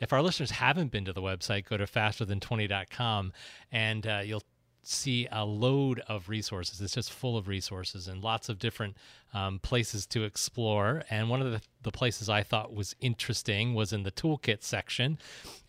If 0.00 0.12
our 0.12 0.20
listeners 0.20 0.50
haven't 0.50 0.90
been 0.90 1.04
to 1.04 1.12
the 1.12 1.22
website, 1.22 1.64
go 1.64 1.76
to 1.76 1.84
fasterthan20.com 1.86 3.32
and 3.70 4.06
uh, 4.06 4.22
you'll 4.24 4.42
see 4.82 5.28
a 5.30 5.44
load 5.44 6.00
of 6.08 6.28
resources. 6.28 6.80
It's 6.80 6.94
just 6.94 7.12
full 7.12 7.36
of 7.36 7.48
resources 7.48 8.08
and 8.08 8.22
lots 8.22 8.48
of 8.48 8.58
different 8.58 8.96
um, 9.32 9.58
places 9.60 10.06
to 10.06 10.24
explore. 10.24 11.04
And 11.08 11.30
one 11.30 11.40
of 11.40 11.52
the, 11.52 11.60
the 11.82 11.92
places 11.92 12.28
I 12.28 12.42
thought 12.42 12.74
was 12.74 12.96
interesting 13.00 13.74
was 13.74 13.92
in 13.92 14.02
the 14.02 14.10
toolkit 14.10 14.62
section 14.62 15.18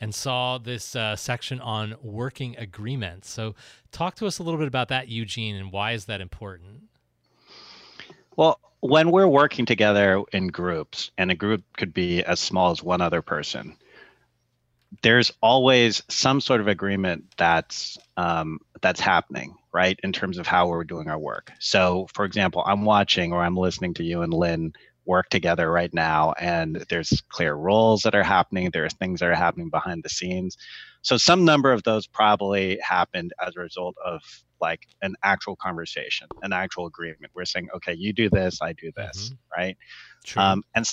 and 0.01 0.13
saw 0.13 0.57
this 0.57 0.95
uh, 0.95 1.15
section 1.15 1.59
on 1.59 1.95
working 2.01 2.57
agreements. 2.57 3.29
So, 3.29 3.55
talk 3.91 4.15
to 4.15 4.25
us 4.25 4.39
a 4.39 4.43
little 4.43 4.59
bit 4.59 4.67
about 4.67 4.87
that, 4.89 5.07
Eugene, 5.07 5.55
and 5.55 5.71
why 5.71 5.91
is 5.91 6.05
that 6.05 6.21
important? 6.21 6.83
Well, 8.35 8.59
when 8.79 9.11
we're 9.11 9.27
working 9.27 9.65
together 9.65 10.23
in 10.33 10.47
groups, 10.47 11.11
and 11.17 11.31
a 11.31 11.35
group 11.35 11.63
could 11.77 11.93
be 11.93 12.23
as 12.23 12.39
small 12.39 12.71
as 12.71 12.83
one 12.83 12.99
other 12.99 13.21
person, 13.21 13.77
there's 15.01 15.31
always 15.41 16.03
some 16.09 16.39
sort 16.39 16.61
of 16.61 16.67
agreement 16.67 17.25
that's 17.37 17.97
um, 18.17 18.59
that's 18.81 18.99
happening, 18.99 19.55
right, 19.73 19.99
in 20.03 20.11
terms 20.13 20.37
of 20.37 20.45
how 20.45 20.67
we're 20.67 20.83
doing 20.83 21.09
our 21.09 21.17
work. 21.17 21.51
So, 21.59 22.07
for 22.13 22.25
example, 22.25 22.63
I'm 22.65 22.85
watching 22.85 23.33
or 23.33 23.43
I'm 23.43 23.57
listening 23.57 23.93
to 23.95 24.03
you 24.03 24.21
and 24.21 24.33
Lynn 24.33 24.73
work 25.05 25.29
together 25.29 25.69
right 25.71 25.93
now, 25.93 26.33
and 26.39 26.85
there's 26.89 27.21
clear 27.29 27.55
roles 27.55 28.03
that 28.03 28.15
are 28.15 28.23
happening. 28.23 28.69
There 28.71 28.85
are 28.85 28.89
things 28.89 29.19
that 29.19 29.29
are 29.29 29.35
happening 29.35 29.69
behind 29.69 30.03
the 30.03 30.09
scenes. 30.09 30.57
So, 31.01 31.17
some 31.17 31.43
number 31.43 31.71
of 31.71 31.83
those 31.83 32.07
probably 32.07 32.79
happened 32.81 33.33
as 33.45 33.55
a 33.55 33.61
result 33.61 33.95
of 34.03 34.21
like 34.61 34.87
an 35.01 35.15
actual 35.23 35.57
conversation, 35.57 36.27
an 36.41 36.53
actual 36.53 36.85
agreement. 36.85 37.31
We're 37.33 37.45
saying, 37.45 37.67
okay, 37.75 37.93
you 37.93 38.13
do 38.13 38.29
this, 38.29 38.61
I 38.61 38.73
do 38.73 38.91
this, 38.95 39.25
mm-hmm. 39.25 39.61
right? 39.61 39.77
Um, 40.37 40.63
and 40.73 40.89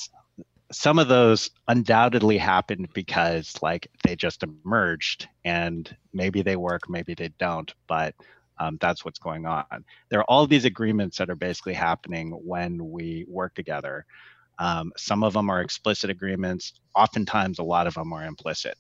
some 0.73 0.99
of 0.99 1.09
those 1.09 1.51
undoubtedly 1.69 2.39
happened 2.39 2.89
because 2.95 3.55
like 3.61 3.89
they 4.05 4.15
just 4.15 4.43
emerged 4.43 5.29
and 5.45 5.95
maybe 6.13 6.43
they 6.43 6.57
work, 6.57 6.89
maybe 6.89 7.15
they 7.15 7.31
don't, 7.39 7.73
but 7.89 8.15
um, 8.59 8.77
that's 8.81 9.05
what's 9.05 9.19
going 9.19 9.47
on. 9.47 9.65
There 10.11 10.21
are 10.21 10.25
all 10.25 10.47
these 10.47 10.67
agreements 10.67 11.17
that 11.19 11.31
are 11.31 11.35
basically 11.35 11.73
happening 11.73 12.31
when 12.31 12.91
we 12.91 13.25
work 13.27 13.55
together. 13.55 14.05
Um, 14.59 14.93
some 14.97 15.25
of 15.25 15.33
them 15.33 15.49
are 15.49 15.63
explicit 15.63 16.11
agreements. 16.11 16.75
Oftentimes, 16.95 17.59
a 17.59 17.65
lot 17.65 17.87
of 17.87 17.95
them 17.95 18.13
are 18.13 18.25
implicit. 18.25 18.77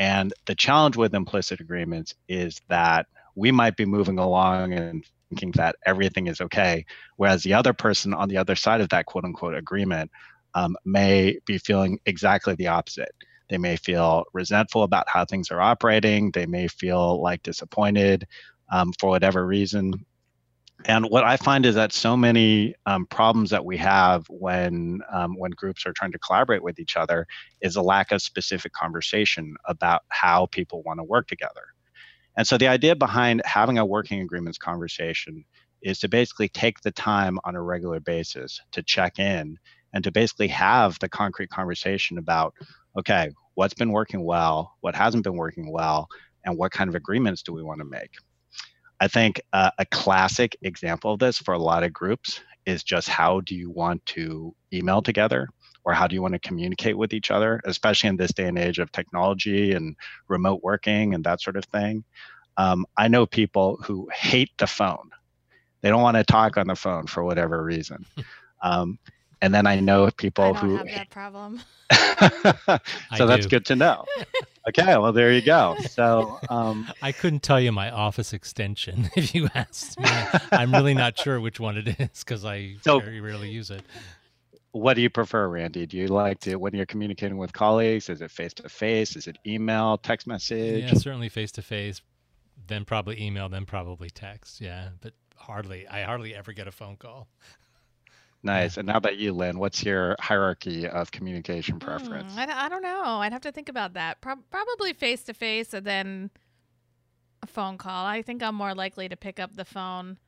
And 0.00 0.34
the 0.46 0.54
challenge 0.56 0.96
with 0.96 1.14
implicit 1.14 1.60
agreements 1.60 2.14
is 2.28 2.60
that 2.68 3.06
we 3.36 3.52
might 3.52 3.76
be 3.76 3.84
moving 3.84 4.18
along 4.18 4.72
and 4.72 5.04
thinking 5.28 5.52
that 5.52 5.76
everything 5.86 6.26
is 6.26 6.40
okay, 6.40 6.84
whereas 7.16 7.44
the 7.44 7.54
other 7.54 7.72
person 7.72 8.12
on 8.12 8.28
the 8.28 8.36
other 8.36 8.56
side 8.56 8.80
of 8.80 8.88
that 8.88 9.06
quote 9.06 9.24
unquote 9.24 9.54
agreement 9.54 10.10
um, 10.58 10.76
may 10.84 11.38
be 11.46 11.58
feeling 11.58 11.98
exactly 12.06 12.54
the 12.54 12.66
opposite. 12.66 13.14
They 13.48 13.58
may 13.58 13.76
feel 13.76 14.24
resentful 14.32 14.82
about 14.82 15.08
how 15.08 15.24
things 15.24 15.50
are 15.50 15.60
operating. 15.60 16.30
They 16.32 16.46
may 16.46 16.68
feel 16.68 17.22
like 17.22 17.42
disappointed 17.42 18.26
um, 18.72 18.92
for 18.98 19.08
whatever 19.08 19.46
reason. 19.46 20.04
And 20.84 21.06
what 21.06 21.24
I 21.24 21.36
find 21.36 21.66
is 21.66 21.74
that 21.74 21.92
so 21.92 22.16
many 22.16 22.74
um, 22.86 23.06
problems 23.06 23.50
that 23.50 23.64
we 23.64 23.76
have 23.78 24.26
when 24.28 25.00
um, 25.12 25.34
when 25.36 25.50
groups 25.52 25.86
are 25.86 25.92
trying 25.92 26.12
to 26.12 26.18
collaborate 26.18 26.62
with 26.62 26.78
each 26.78 26.96
other 26.96 27.26
is 27.60 27.76
a 27.76 27.82
lack 27.82 28.12
of 28.12 28.22
specific 28.22 28.72
conversation 28.72 29.56
about 29.64 30.02
how 30.08 30.46
people 30.46 30.82
want 30.84 31.00
to 31.00 31.04
work 31.04 31.26
together. 31.26 31.66
And 32.36 32.46
so 32.46 32.58
the 32.58 32.68
idea 32.68 32.94
behind 32.94 33.42
having 33.44 33.78
a 33.78 33.84
working 33.84 34.20
agreements 34.20 34.58
conversation 34.58 35.44
is 35.82 35.98
to 36.00 36.08
basically 36.08 36.48
take 36.48 36.80
the 36.80 36.92
time 36.92 37.38
on 37.44 37.56
a 37.56 37.62
regular 37.62 37.98
basis 37.98 38.60
to 38.70 38.82
check 38.82 39.18
in 39.18 39.58
and 39.92 40.04
to 40.04 40.10
basically 40.10 40.48
have 40.48 40.98
the 41.00 41.08
concrete 41.08 41.50
conversation 41.50 42.18
about 42.18 42.54
okay, 42.98 43.30
what's 43.54 43.74
been 43.74 43.92
working 43.92 44.24
well, 44.24 44.74
what 44.80 44.94
hasn't 44.94 45.22
been 45.22 45.36
working 45.36 45.70
well, 45.70 46.08
and 46.44 46.56
what 46.56 46.72
kind 46.72 46.88
of 46.88 46.94
agreements 46.94 47.42
do 47.42 47.52
we 47.52 47.62
want 47.62 47.80
to 47.80 47.84
make. 47.84 48.10
I 49.00 49.06
think 49.06 49.40
uh, 49.52 49.70
a 49.78 49.86
classic 49.86 50.56
example 50.62 51.12
of 51.12 51.20
this 51.20 51.38
for 51.38 51.54
a 51.54 51.58
lot 51.58 51.84
of 51.84 51.92
groups 51.92 52.40
is 52.66 52.82
just 52.82 53.08
how 53.08 53.40
do 53.40 53.54
you 53.54 53.70
want 53.70 54.04
to 54.06 54.54
email 54.72 55.00
together 55.00 55.48
or 55.84 55.92
how 55.92 56.06
do 56.06 56.14
you 56.14 56.22
want 56.22 56.34
to 56.34 56.40
communicate 56.40 56.98
with 56.98 57.14
each 57.14 57.30
other, 57.30 57.60
especially 57.64 58.08
in 58.08 58.16
this 58.16 58.32
day 58.32 58.46
and 58.46 58.58
age 58.58 58.78
of 58.78 58.92
technology 58.92 59.72
and 59.72 59.96
remote 60.26 60.60
working 60.62 61.14
and 61.14 61.24
that 61.24 61.40
sort 61.40 61.56
of 61.56 61.64
thing. 61.66 62.04
Um, 62.56 62.84
I 62.96 63.08
know 63.08 63.24
people 63.24 63.78
who 63.84 64.08
hate 64.12 64.50
the 64.58 64.66
phone. 64.66 65.10
They 65.80 65.88
don't 65.88 66.02
want 66.02 66.16
to 66.16 66.24
talk 66.24 66.56
on 66.56 66.66
the 66.66 66.74
phone 66.74 67.06
for 67.06 67.22
whatever 67.24 67.62
reason. 67.62 68.04
Um, 68.60 68.98
and 69.42 69.54
then 69.54 69.66
I 69.66 69.80
know 69.80 70.10
people 70.16 70.44
I 70.44 70.52
who 70.52 70.76
have 70.76 70.86
that 70.86 71.10
problem. 71.10 71.60
so 73.16 73.26
that's 73.26 73.46
do. 73.46 73.50
good 73.50 73.64
to 73.66 73.76
know. 73.76 74.04
okay, 74.68 74.96
well 74.98 75.12
there 75.12 75.32
you 75.32 75.40
go. 75.42 75.76
So 75.90 76.38
um, 76.50 76.88
I 77.02 77.12
couldn't 77.12 77.42
tell 77.42 77.60
you 77.60 77.72
my 77.72 77.90
office 77.90 78.32
extension 78.32 79.08
if 79.16 79.34
you 79.34 79.48
asked 79.54 79.98
me. 79.98 80.08
I'm 80.52 80.72
really 80.72 80.94
not 80.94 81.18
sure 81.18 81.40
which 81.40 81.60
one 81.60 81.76
it 81.76 81.88
is 82.00 82.24
because 82.24 82.44
I 82.44 82.76
So- 82.82 83.00
very 83.00 83.20
rarely 83.20 83.50
use 83.50 83.70
it. 83.70 83.82
what 84.72 84.94
do 84.94 85.00
you 85.02 85.10
prefer, 85.10 85.48
Randy? 85.48 85.86
Do 85.86 85.96
you 85.96 86.08
like 86.08 86.40
to 86.40 86.56
when 86.56 86.74
you're 86.74 86.86
communicating 86.86 87.38
with 87.38 87.52
colleagues? 87.52 88.08
Is 88.10 88.20
it 88.20 88.30
face 88.30 88.52
to 88.54 88.68
face? 88.68 89.16
Is 89.16 89.26
it 89.26 89.38
email, 89.46 89.96
text 89.98 90.26
message? 90.26 90.84
Yeah, 90.84 90.94
certainly 90.98 91.28
face 91.30 91.52
to 91.52 91.62
face, 91.62 92.02
then 92.66 92.84
probably 92.84 93.22
email, 93.22 93.48
then 93.48 93.64
probably 93.64 94.10
text. 94.10 94.60
Yeah, 94.60 94.88
but 95.00 95.14
hardly. 95.36 95.86
I 95.88 96.02
hardly 96.02 96.34
ever 96.34 96.52
get 96.52 96.68
a 96.68 96.72
phone 96.72 96.96
call. 96.96 97.28
Nice. 98.42 98.76
And 98.76 98.88
how 98.88 98.98
about 98.98 99.16
you, 99.16 99.32
Lynn? 99.32 99.58
What's 99.58 99.82
your 99.82 100.14
hierarchy 100.20 100.86
of 100.86 101.10
communication 101.10 101.78
preference? 101.80 102.32
I 102.36 102.42
I, 102.42 102.46
d- 102.46 102.52
I 102.52 102.68
don't 102.68 102.82
know. 102.82 103.04
I'd 103.20 103.32
have 103.32 103.42
to 103.42 103.52
think 103.52 103.68
about 103.68 103.94
that. 103.94 104.20
Prob 104.20 104.38
probably 104.50 104.92
face 104.92 105.24
to 105.24 105.34
face 105.34 105.74
and 105.74 105.84
then 105.84 106.30
a 107.42 107.46
phone 107.46 107.78
call. 107.78 108.06
I 108.06 108.22
think 108.22 108.42
I'm 108.42 108.54
more 108.54 108.74
likely 108.74 109.08
to 109.08 109.16
pick 109.16 109.40
up 109.40 109.56
the 109.56 109.64
phone 109.64 110.18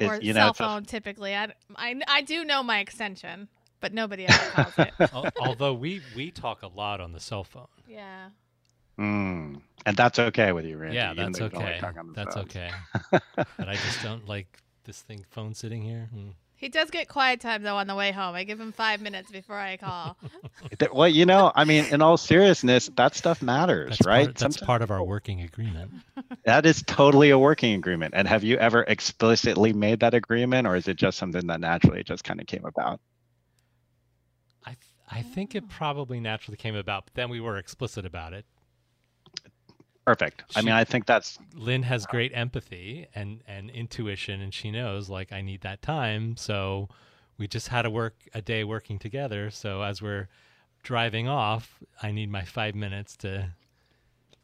Is- 0.00 0.08
or 0.10 0.20
you 0.20 0.32
know, 0.32 0.40
cell 0.40 0.50
it's 0.50 0.60
a- 0.60 0.62
phone. 0.64 0.84
Typically, 0.84 1.34
I, 1.34 1.48
I 1.76 1.94
I 2.08 2.22
do 2.22 2.44
know 2.44 2.62
my 2.64 2.80
extension, 2.80 3.48
but 3.80 3.94
nobody 3.94 4.26
ever 4.28 4.50
calls 4.50 4.74
it. 4.78 5.34
Although 5.40 5.74
we 5.74 6.00
we 6.16 6.30
talk 6.32 6.62
a 6.62 6.68
lot 6.68 7.00
on 7.00 7.12
the 7.12 7.20
cell 7.20 7.44
phone. 7.44 7.66
Yeah. 7.88 8.30
Mm. 8.98 9.60
And 9.86 9.96
that's 9.96 10.18
okay 10.18 10.50
with 10.50 10.64
you, 10.64 10.76
Randy. 10.76 10.96
yeah, 10.96 11.14
that's 11.14 11.38
though 11.38 11.44
like 11.44 11.54
okay. 11.54 11.78
talking 11.80 11.98
on 12.00 12.06
the 12.08 12.12
That's 12.14 12.34
phone. 12.34 12.44
okay. 12.44 12.70
but 13.12 13.68
I 13.68 13.74
just 13.74 14.02
don't 14.02 14.26
like 14.26 14.58
this 14.82 15.00
thing 15.02 15.24
phone 15.30 15.54
sitting 15.54 15.82
here. 15.82 16.10
Mm. 16.12 16.32
He 16.58 16.68
does 16.68 16.90
get 16.90 17.08
quiet 17.08 17.40
time 17.40 17.62
though 17.62 17.76
on 17.76 17.86
the 17.86 17.94
way 17.94 18.10
home. 18.10 18.34
I 18.34 18.42
give 18.42 18.60
him 18.60 18.72
five 18.72 19.00
minutes 19.00 19.30
before 19.30 19.56
I 19.58 19.76
call. 19.76 20.16
Well, 20.92 21.08
you 21.08 21.24
know, 21.24 21.50
I 21.54 21.64
mean, 21.64 21.84
in 21.86 22.02
all 22.02 22.16
seriousness, 22.16 22.90
that 22.96 23.14
stuff 23.14 23.40
matters, 23.42 23.90
That's 23.90 24.06
right? 24.06 24.24
Part, 24.26 24.36
that's 24.36 24.40
Sometimes- 24.56 24.66
part 24.66 24.82
of 24.82 24.90
our 24.90 25.02
working 25.02 25.40
agreement. 25.42 25.92
that 26.44 26.66
is 26.66 26.82
totally 26.82 27.30
a 27.30 27.38
working 27.38 27.74
agreement. 27.74 28.14
And 28.16 28.26
have 28.28 28.42
you 28.44 28.56
ever 28.58 28.82
explicitly 28.82 29.72
made 29.72 30.00
that 30.00 30.14
agreement, 30.14 30.66
or 30.66 30.74
is 30.76 30.86
it 30.88 30.96
just 30.96 31.16
something 31.18 31.46
that 31.46 31.60
naturally 31.60 32.02
just 32.04 32.24
kind 32.24 32.40
of 32.40 32.46
came 32.46 32.64
about? 32.64 33.00
I 34.64 34.70
th- 34.70 34.78
I 35.10 35.22
think 35.22 35.54
it 35.54 35.68
probably 35.68 36.20
naturally 36.20 36.56
came 36.56 36.74
about, 36.76 37.06
but 37.06 37.14
then 37.14 37.28
we 37.30 37.40
were 37.40 37.56
explicit 37.56 38.04
about 38.04 38.32
it. 38.32 38.44
Perfect. 40.08 40.44
I 40.56 40.62
mean, 40.62 40.72
I 40.72 40.84
think 40.84 41.04
that's 41.04 41.38
Lynn 41.54 41.82
has 41.82 42.06
great 42.06 42.32
empathy 42.34 43.06
and 43.14 43.42
and 43.46 43.68
intuition, 43.68 44.40
and 44.40 44.54
she 44.54 44.70
knows 44.70 45.10
like 45.10 45.32
I 45.32 45.42
need 45.42 45.60
that 45.60 45.82
time. 45.82 46.34
So 46.38 46.88
we 47.36 47.46
just 47.46 47.68
had 47.68 47.82
to 47.82 47.90
work 47.90 48.14
a 48.32 48.40
day 48.40 48.64
working 48.64 48.98
together. 48.98 49.50
So 49.50 49.82
as 49.82 50.00
we're 50.00 50.28
driving 50.82 51.28
off, 51.28 51.82
I 52.02 52.12
need 52.12 52.30
my 52.30 52.42
five 52.42 52.74
minutes 52.74 53.18
to 53.18 53.50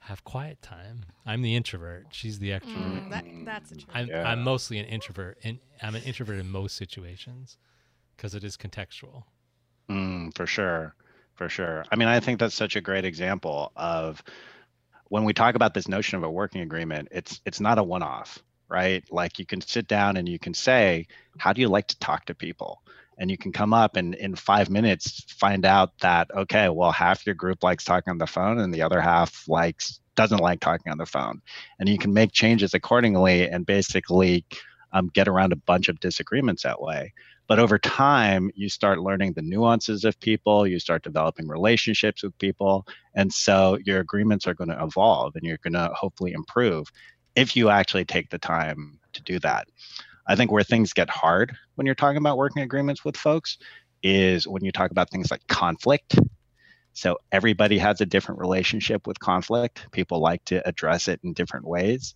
have 0.01 0.23
quiet 0.23 0.61
time. 0.61 1.07
I'm 1.25 1.41
the 1.41 1.57
introvert. 1.57 2.09
She's 2.11 2.41
the 2.41 2.51
extrovert. 2.51 3.09
Mm, 3.09 3.11
that, 3.11 3.25
that's 3.47 3.73
a 3.73 3.77
truth. 3.77 3.89
I'm 3.95 4.09
Yeah. 4.09 4.31
I'm 4.31 4.43
mostly 4.43 4.79
an 4.79 4.85
introvert, 4.85 5.39
and 5.45 5.61
I'm 5.83 5.95
an 5.95 6.03
introvert 6.03 6.41
in 6.41 6.51
most 6.51 6.77
situations 6.77 7.57
because 8.15 8.35
it 8.35 8.45
is 8.45 8.59
contextual. 8.59 9.25
Mm, 9.89 10.37
for 10.37 10.47
sure, 10.47 10.95
for 11.37 11.49
sure. 11.49 11.87
I 11.91 11.97
mean, 11.97 12.09
I 12.09 12.21
think 12.21 12.39
that's 12.39 12.55
such 12.55 12.77
a 12.77 12.83
great 12.83 13.07
example 13.07 13.73
of 13.77 14.23
when 15.09 15.25
we 15.25 15.33
talk 15.33 15.55
about 15.55 15.75
this 15.75 15.89
notion 15.89 16.17
of 16.17 16.25
a 16.25 16.31
working 16.31 16.63
agreement. 16.63 17.09
It's 17.11 17.41
it's 17.45 17.61
not 17.61 17.79
a 17.79 17.83
one-off, 17.83 18.43
right? 18.69 19.05
Like 19.11 19.39
you 19.39 19.47
can 19.47 19.61
sit 19.61 19.87
down 19.87 20.17
and 20.17 20.29
you 20.29 20.39
can 20.39 20.55
say, 20.55 21.07
"How 21.39 21.53
do 21.53 21.61
you 21.61 21.69
like 21.69 21.89
to 21.89 21.99
talk 21.99 22.27
to 22.27 22.35
people?" 22.35 22.83
And 23.17 23.31
you 23.31 23.39
can 23.39 23.53
come 23.53 23.73
up 23.73 23.97
and 23.97 24.15
in 24.15 24.35
five 24.35 24.71
minutes 24.71 25.25
find 25.39 25.65
out 25.65 25.97
that 26.01 26.31
okay, 26.35 26.69
well, 26.69 26.93
half 26.93 27.27
your 27.27 27.35
group 27.35 27.63
likes 27.63 27.85
talking 27.85 28.11
on 28.11 28.19
the 28.19 28.27
phone, 28.27 28.59
and 28.59 28.73
the 28.73 28.83
other 28.83 29.01
half 29.01 29.47
likes 29.49 30.01
doesn't 30.17 30.41
like 30.41 30.61
talking 30.61 30.93
on 30.93 30.99
the 30.99 31.07
phone, 31.07 31.43
and 31.79 31.89
you 31.89 31.99
can 31.99 32.13
make 32.13 32.33
changes 32.33 32.75
accordingly 32.75 33.49
and 33.49 33.67
basically 33.67 34.45
um, 34.93 35.11
get 35.13 35.29
around 35.29 35.53
a 35.53 35.57
bunch 35.57 35.89
of 35.89 36.01
disagreements 36.01 36.63
that 36.63 36.81
way. 36.81 37.13
But 37.47 37.59
over 37.59 37.79
time, 37.79 38.51
you 38.55 38.69
start 38.69 39.01
learning 39.01 39.35
the 39.35 39.43
nuances 39.43 40.05
of 40.05 40.19
people, 40.21 40.67
you 40.67 40.79
start 40.79 41.03
developing 41.03 41.47
relationships 41.47 42.23
with 42.23 42.37
people. 42.39 42.87
And 43.15 43.33
so 43.33 43.79
your 43.85 44.01
agreements 44.01 44.47
are 44.47 44.55
going 44.55 44.71
to 44.71 44.83
evolve 44.83 45.37
and 45.37 45.45
you're 45.45 45.59
going 45.59 45.75
to 45.75 45.91
hopefully 45.95 46.33
improve 46.33 46.87
if 47.37 47.57
you 47.57 47.69
actually 47.69 48.05
take 48.05 48.31
the 48.31 48.39
time 48.39 48.99
to 49.13 49.23
do 49.23 49.39
that. 49.41 49.69
I 50.27 50.37
think 50.37 50.51
where 50.51 50.63
things 50.63 50.93
get 50.93 51.11
hard 51.11 51.55
when 51.75 51.87
you're 51.87 51.95
talking 51.95 52.17
about 52.17 52.39
working 52.39 52.63
agreements 52.63 53.05
with 53.05 53.17
folks 53.17 53.59
is 54.03 54.49
when 54.49 54.65
you 54.65 54.73
talk 54.73 54.91
about 54.91 55.11
things 55.11 55.31
like 55.31 55.47
conflict. 55.49 56.19
So 56.93 57.19
everybody 57.33 57.79
has 57.79 58.01
a 58.01 58.07
different 58.07 58.41
relationship 58.41 59.07
with 59.07 59.19
conflict. 59.19 59.87
People 59.91 60.21
like 60.21 60.45
to 60.47 60.67
address 60.67 61.09
it 61.09 61.21
in 61.25 61.33
different 61.33 61.67
ways. 61.67 62.15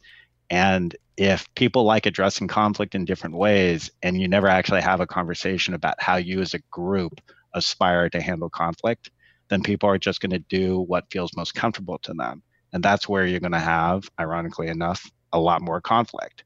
And 0.50 0.94
if 1.16 1.52
people 1.54 1.84
like 1.84 2.06
addressing 2.06 2.48
conflict 2.48 2.94
in 2.94 3.04
different 3.04 3.36
ways 3.36 3.90
and 4.02 4.20
you 4.20 4.28
never 4.28 4.48
actually 4.48 4.80
have 4.82 5.00
a 5.00 5.06
conversation 5.06 5.74
about 5.74 6.00
how 6.00 6.16
you 6.16 6.40
as 6.40 6.54
a 6.54 6.60
group 6.70 7.20
aspire 7.54 8.08
to 8.10 8.20
handle 8.20 8.48
conflict, 8.50 9.10
then 9.48 9.62
people 9.62 9.88
are 9.88 9.98
just 9.98 10.20
going 10.20 10.30
to 10.30 10.38
do 10.38 10.80
what 10.80 11.10
feels 11.10 11.36
most 11.36 11.54
comfortable 11.54 11.98
to 12.00 12.14
them. 12.14 12.42
And 12.72 12.82
that's 12.82 13.08
where 13.08 13.26
you're 13.26 13.40
going 13.40 13.52
to 13.52 13.58
have, 13.58 14.08
ironically 14.20 14.68
enough, 14.68 15.10
a 15.32 15.40
lot 15.40 15.62
more 15.62 15.80
conflict. 15.80 16.44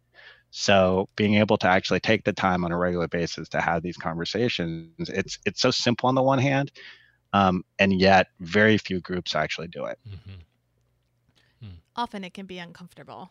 So 0.51 1.09
being 1.17 1.35
able 1.35 1.57
to 1.59 1.67
actually 1.69 2.01
take 2.01 2.25
the 2.25 2.33
time 2.33 2.65
on 2.65 2.73
a 2.73 2.79
regular 2.79 3.09
basis 3.09 3.49
to 3.51 3.61
have 3.61 3.83
these 3.83 3.97
conversations, 3.97 5.09
it's 5.09 5.39
it's 5.47 5.61
so 5.61 5.71
simple 5.71 6.09
on 6.09 6.15
the 6.15 6.23
one 6.23 6.39
hand, 6.39 6.71
um, 7.33 7.65
and 7.79 8.01
yet 8.01 8.29
very 8.41 8.77
few 8.79 9.01
groups 9.01 9.35
actually 9.35 9.69
do 9.69 9.85
it. 9.87 9.99
hmm 10.05 10.41
Often 11.97 12.25
it 12.25 12.35
can 12.35 12.47
be 12.47 12.59
uncomfortable. 12.59 13.31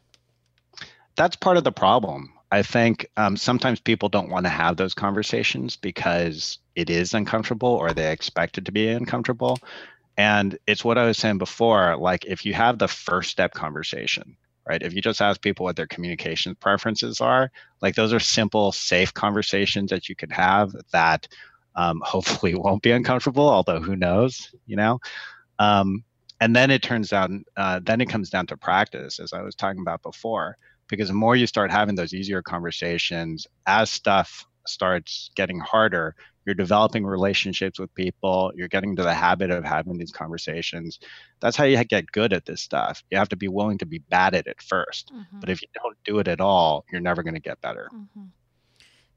That's 1.22 1.36
part 1.36 1.56
of 1.58 1.64
the 1.64 1.72
problem. 1.72 2.34
I 2.52 2.64
think 2.64 3.06
um, 3.16 3.38
sometimes 3.38 3.80
people 3.80 4.10
don't 4.10 4.32
want 4.32 4.48
to 4.48 4.50
have 4.50 4.76
those 4.76 4.96
conversations 4.96 5.78
because 5.78 6.58
it 6.76 6.90
is 6.90 7.14
uncomfortable 7.14 7.70
or 7.70 7.94
they 7.94 8.12
expect 8.12 8.58
it 8.58 8.66
to 8.66 8.72
be 8.72 8.88
uncomfortable. 8.88 9.60
And 10.18 10.58
it's 10.66 10.84
what 10.84 10.98
I 10.98 11.06
was 11.06 11.20
saying 11.20 11.38
before 11.38 11.96
like, 11.96 12.26
if 12.26 12.44
you 12.44 12.56
have 12.56 12.80
the 12.80 12.88
first 12.88 13.30
step 13.30 13.54
conversation, 13.54 14.36
right? 14.68 14.82
If 14.82 14.96
you 14.96 15.02
just 15.02 15.22
ask 15.22 15.40
people 15.40 15.64
what 15.64 15.76
their 15.76 15.86
communication 15.86 16.56
preferences 16.56 17.22
are, 17.22 17.52
like 17.82 17.94
those 17.94 18.14
are 18.14 18.20
simple, 18.20 18.72
safe 18.72 19.14
conversations 19.14 19.92
that 19.92 20.10
you 20.10 20.16
can 20.16 20.32
have 20.32 20.74
that 20.92 21.28
um, 21.76 22.02
hopefully 22.04 22.56
won't 22.56 22.82
be 22.82 22.92
uncomfortable, 22.92 23.48
although 23.48 23.80
who 23.80 23.96
knows, 23.96 24.56
you 24.66 24.76
know? 24.76 25.00
Um, 25.60 26.04
and 26.40 26.56
then 26.56 26.72
it 26.72 26.82
turns 26.82 27.14
out, 27.14 27.30
uh, 27.56 27.80
then 27.84 28.02
it 28.02 28.10
comes 28.10 28.32
down 28.32 28.48
to 28.48 28.58
practice, 28.58 29.20
as 29.20 29.34
I 29.34 29.44
was 29.44 29.54
talking 29.54 29.82
about 29.82 30.02
before, 30.02 30.58
because 30.92 31.08
the 31.08 31.16
more 31.16 31.36
you 31.36 31.48
start 31.48 31.72
having 31.72 31.96
those 31.96 32.14
easier 32.14 32.44
conversations, 32.44 33.48
as 33.66 33.90
stuff 33.90 34.46
starts 34.68 35.32
getting 35.36 35.60
harder, 35.60 36.16
you're 36.46 36.54
developing 36.54 37.06
relationships 37.06 37.80
with 37.80 37.94
people, 37.96 38.52
you're 38.56 38.68
getting 38.68 38.96
to 38.96 39.04
the 39.04 39.14
habit 39.14 39.50
of 39.50 39.64
having 39.64 39.98
these 39.98 40.12
conversations. 40.12 41.00
That's 41.40 41.56
how 41.56 41.64
you 41.64 41.84
get 41.86 42.12
good 42.12 42.34
at 42.34 42.46
this 42.46 42.62
stuff. 42.62 43.04
You 43.10 43.18
have 43.18 43.30
to 43.30 43.36
be 43.36 43.48
willing 43.48 43.78
to 43.80 43.86
be 43.86 44.00
bad 44.00 44.36
at 44.36 44.48
it 44.48 44.58
1st 44.58 45.12
mm-hmm. 45.12 45.40
But 45.40 45.50
if 45.50 45.62
you 45.62 45.68
don't 45.74 45.98
do 46.04 46.20
it 46.20 46.28
at 46.28 46.42
all, 46.42 46.86
you're 46.92 47.02
never 47.02 47.24
going 47.24 47.36
to 47.36 47.42
get 47.42 47.62
better. 47.62 47.90
Mm-hmm. 47.94 48.26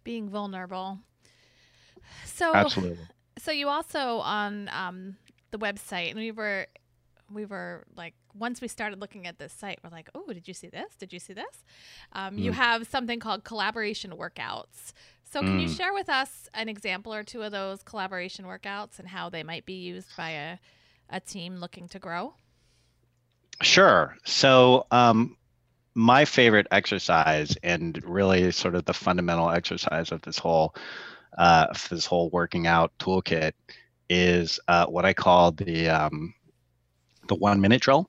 Being 0.05 0.29
vulnerable. 0.29 1.01
So 2.25 2.55
Absolutely. 2.55 2.99
So 3.39 3.51
you 3.51 3.69
also 3.69 4.19
on 4.19 4.69
um, 4.69 5.17
the 5.51 5.59
website, 5.59 6.11
and 6.11 6.19
we 6.19 6.31
were 6.31 6.67
we 7.33 7.47
were 7.47 7.85
like 7.97 8.15
once 8.35 8.61
we 8.61 8.69
started 8.69 9.01
looking 9.01 9.27
at 9.27 9.39
this 9.39 9.53
site 9.53 9.79
we're 9.83 9.91
like 9.91 10.09
oh 10.15 10.33
did 10.33 10.47
you 10.47 10.55
see 10.55 10.69
this 10.69 10.95
did 10.99 11.13
you 11.13 11.19
see 11.19 11.33
this 11.33 11.65
um, 12.13 12.37
mm. 12.37 12.41
you 12.41 12.53
have 12.53 12.87
something 12.87 13.21
called 13.21 13.45
collaboration 13.45 14.13
workouts 14.13 14.93
so 15.25 15.41
can 15.41 15.59
mm. 15.59 15.63
you 15.63 15.69
share 15.69 15.93
with 15.93 16.09
us 16.09 16.49
an 16.55 16.69
example 16.69 17.13
or 17.13 17.23
two 17.23 17.43
of 17.43 17.53
those 17.53 17.83
collaboration 17.83 18.45
workouts 18.45 18.99
and 18.99 19.09
how 19.09 19.29
they 19.29 19.43
might 19.43 19.65
be 19.67 19.75
used 19.75 20.09
by 20.17 20.31
a, 20.31 20.59
a 21.11 21.21
team 21.21 21.57
looking 21.57 21.89
to 21.89 21.99
grow 21.99 22.35
sure 23.63 24.17
so 24.25 24.87
um, 24.91 25.37
my 25.95 26.25
favorite 26.25 26.67
exercise 26.71 27.57
and 27.63 28.03
really 28.05 28.51
sort 28.51 28.75
of 28.75 28.85
the 28.85 28.95
fundamental 28.95 29.51
exercise 29.51 30.13
of 30.13 30.21
this 30.23 30.39
whole 30.39 30.75
uh, 31.39 31.67
this 31.91 32.07
whole 32.07 32.31
working 32.31 32.67
out 32.67 32.93
toolkit 32.99 33.53
is 34.09 34.61
uh, 34.69 34.87
what 34.87 35.05
I 35.05 35.15
call 35.15 35.53
the 35.53 35.89
um, 35.89 36.35
the 37.29 37.35
one 37.35 37.61
minute 37.61 37.83
drill. 37.83 38.09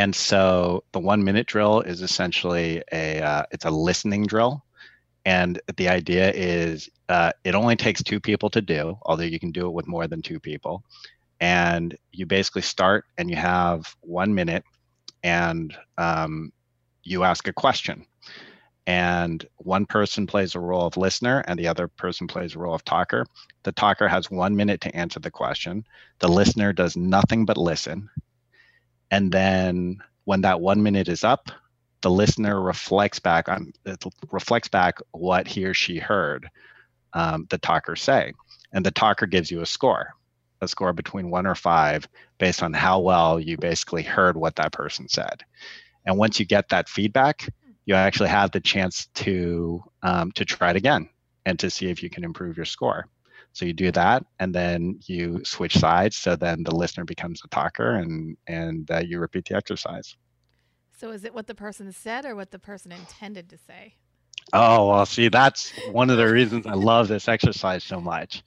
And 0.00 0.14
so 0.14 0.82
the 0.92 0.98
one 0.98 1.22
minute 1.22 1.46
drill 1.46 1.82
is 1.82 2.00
essentially 2.00 2.82
a 2.90 3.20
uh, 3.20 3.42
it's 3.50 3.66
a 3.66 3.70
listening 3.70 4.24
drill, 4.24 4.64
and 5.26 5.60
the 5.76 5.90
idea 5.90 6.32
is 6.32 6.88
uh, 7.10 7.32
it 7.44 7.54
only 7.54 7.76
takes 7.76 8.02
two 8.02 8.18
people 8.18 8.48
to 8.48 8.62
do, 8.62 8.96
although 9.02 9.24
you 9.24 9.38
can 9.38 9.52
do 9.52 9.66
it 9.66 9.74
with 9.74 9.86
more 9.86 10.08
than 10.08 10.22
two 10.22 10.40
people. 10.40 10.82
And 11.38 11.94
you 12.12 12.24
basically 12.24 12.62
start 12.62 13.04
and 13.18 13.28
you 13.28 13.36
have 13.36 13.94
one 14.00 14.34
minute, 14.34 14.64
and 15.22 15.76
um, 15.98 16.50
you 17.04 17.24
ask 17.24 17.46
a 17.46 17.52
question 17.52 18.06
and 18.86 19.46
one 19.58 19.84
person 19.84 20.26
plays 20.26 20.54
a 20.54 20.60
role 20.60 20.86
of 20.86 20.96
listener 20.96 21.44
and 21.46 21.58
the 21.58 21.68
other 21.68 21.88
person 21.88 22.26
plays 22.26 22.54
a 22.54 22.58
role 22.58 22.74
of 22.74 22.84
talker. 22.84 23.26
The 23.64 23.72
talker 23.72 24.08
has 24.08 24.30
one 24.30 24.56
minute 24.56 24.80
to 24.80 24.96
answer 24.96 25.20
the 25.20 25.30
question. 25.30 25.84
The 26.20 26.28
listener 26.28 26.72
does 26.72 26.96
nothing 26.96 27.44
but 27.44 27.58
listen. 27.58 28.08
And 29.10 29.32
then 29.32 30.02
when 30.24 30.42
that 30.42 30.60
one 30.60 30.82
minute 30.82 31.08
is 31.08 31.24
up, 31.24 31.50
the 32.02 32.10
listener 32.10 32.60
reflects 32.60 33.18
back 33.18 33.48
on 33.48 33.72
reflects 34.30 34.68
back 34.68 34.98
what 35.10 35.46
he 35.46 35.64
or 35.64 35.74
she 35.74 35.98
heard 35.98 36.48
um, 37.12 37.46
the 37.50 37.58
talker 37.58 37.96
say, 37.96 38.32
and 38.72 38.86
the 38.86 38.90
talker 38.90 39.26
gives 39.26 39.50
you 39.50 39.60
a 39.60 39.66
score, 39.66 40.14
a 40.60 40.68
score 40.68 40.92
between 40.92 41.30
one 41.30 41.46
or 41.46 41.54
five, 41.54 42.08
based 42.38 42.62
on 42.62 42.72
how 42.72 43.00
well 43.00 43.38
you 43.38 43.56
basically 43.58 44.02
heard 44.02 44.36
what 44.36 44.56
that 44.56 44.72
person 44.72 45.08
said. 45.08 45.42
And 46.06 46.16
once 46.16 46.40
you 46.40 46.46
get 46.46 46.68
that 46.70 46.88
feedback, 46.88 47.48
you 47.84 47.94
actually 47.94 48.28
have 48.28 48.52
the 48.52 48.60
chance 48.60 49.06
to 49.14 49.82
um, 50.02 50.32
to 50.32 50.44
try 50.44 50.70
it 50.70 50.76
again 50.76 51.08
and 51.44 51.58
to 51.58 51.70
see 51.70 51.90
if 51.90 52.02
you 52.02 52.08
can 52.08 52.24
improve 52.24 52.56
your 52.56 52.66
score. 52.66 53.06
So 53.52 53.64
you 53.64 53.72
do 53.72 53.90
that, 53.92 54.24
and 54.38 54.54
then 54.54 55.00
you 55.06 55.44
switch 55.44 55.76
sides. 55.76 56.16
So 56.16 56.36
then 56.36 56.62
the 56.62 56.74
listener 56.74 57.04
becomes 57.04 57.40
the 57.40 57.48
talker, 57.48 57.96
and 57.96 58.36
and 58.46 58.90
uh, 58.90 58.98
you 58.98 59.18
repeat 59.18 59.46
the 59.46 59.56
exercise. 59.56 60.16
So 60.96 61.10
is 61.10 61.24
it 61.24 61.34
what 61.34 61.46
the 61.46 61.54
person 61.54 61.92
said 61.92 62.24
or 62.24 62.34
what 62.36 62.50
the 62.50 62.58
person 62.58 62.92
intended 62.92 63.48
to 63.50 63.58
say? 63.58 63.94
Oh 64.52 64.88
well, 64.88 65.06
see, 65.06 65.28
that's 65.28 65.70
one 65.92 66.10
of 66.10 66.16
the 66.16 66.30
reasons 66.30 66.66
I 66.66 66.74
love 66.74 67.08
this 67.08 67.28
exercise 67.28 67.84
so 67.84 68.00
much. 68.00 68.42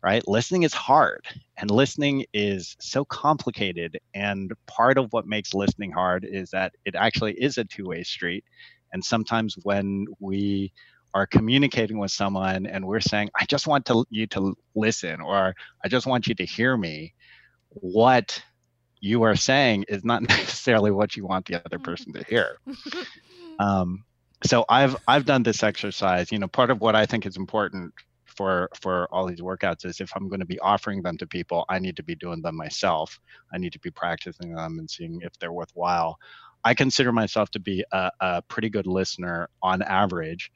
Right, 0.00 0.26
listening 0.28 0.62
is 0.62 0.72
hard, 0.72 1.26
and 1.56 1.70
listening 1.70 2.24
is 2.32 2.76
so 2.80 3.04
complicated. 3.04 3.98
And 4.14 4.52
part 4.68 4.96
of 4.96 5.12
what 5.12 5.26
makes 5.26 5.54
listening 5.54 5.90
hard 5.90 6.24
is 6.24 6.50
that 6.50 6.72
it 6.84 6.94
actually 6.94 7.32
is 7.32 7.58
a 7.58 7.64
two-way 7.64 8.04
street 8.04 8.44
and 8.92 9.04
sometimes 9.04 9.56
when 9.62 10.06
we 10.18 10.72
are 11.14 11.26
communicating 11.26 11.98
with 11.98 12.10
someone 12.10 12.66
and 12.66 12.86
we're 12.86 13.00
saying, 13.00 13.30
I 13.38 13.44
just 13.46 13.66
want 13.66 13.86
to, 13.86 14.04
you 14.10 14.26
to 14.28 14.54
listen 14.74 15.20
or 15.20 15.54
I 15.84 15.88
just 15.88 16.06
want 16.06 16.26
you 16.26 16.34
to 16.36 16.44
hear 16.44 16.76
me, 16.76 17.14
what 17.70 18.42
you 19.00 19.22
are 19.22 19.36
saying 19.36 19.84
is 19.88 20.04
not 20.04 20.22
necessarily 20.28 20.90
what 20.90 21.16
you 21.16 21.26
want 21.26 21.46
the 21.46 21.62
other 21.64 21.78
person 21.78 22.12
to 22.14 22.24
hear. 22.24 22.58
Um, 23.60 24.04
so 24.44 24.64
I've 24.68 24.96
I've 25.08 25.24
done 25.24 25.42
this 25.42 25.62
exercise. 25.62 26.30
You 26.30 26.38
know, 26.38 26.46
part 26.46 26.70
of 26.70 26.80
what 26.80 26.94
I 26.94 27.06
think 27.06 27.26
is 27.26 27.36
important 27.36 27.92
for 28.26 28.68
for 28.80 29.12
all 29.12 29.26
these 29.26 29.40
workouts 29.40 29.84
is 29.84 30.00
if 30.00 30.12
I'm 30.14 30.28
going 30.28 30.40
to 30.40 30.46
be 30.46 30.60
offering 30.60 31.02
them 31.02 31.18
to 31.18 31.26
people, 31.26 31.64
I 31.68 31.80
need 31.80 31.96
to 31.96 32.04
be 32.04 32.14
doing 32.14 32.40
them 32.40 32.56
myself. 32.56 33.18
I 33.52 33.58
need 33.58 33.72
to 33.72 33.80
be 33.80 33.90
practicing 33.90 34.54
them 34.54 34.78
and 34.78 34.88
seeing 34.88 35.20
if 35.22 35.36
they're 35.38 35.52
worthwhile. 35.52 36.18
I 36.64 36.74
consider 36.74 37.12
myself 37.12 37.50
to 37.52 37.60
be 37.60 37.84
a, 37.92 38.10
a 38.20 38.42
pretty 38.42 38.68
good 38.68 38.86
listener 38.86 39.48
on 39.62 39.82
average. 39.82 40.52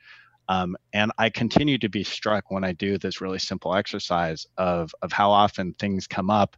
Um, 0.48 0.76
and 0.92 1.12
I 1.18 1.30
continue 1.30 1.78
to 1.78 1.88
be 1.88 2.04
struck 2.04 2.50
when 2.50 2.64
I 2.64 2.72
do 2.72 2.98
this 2.98 3.20
really 3.20 3.38
simple 3.38 3.74
exercise 3.74 4.46
of, 4.58 4.94
of 5.02 5.12
how 5.12 5.30
often 5.30 5.74
things 5.74 6.06
come 6.06 6.30
up 6.30 6.56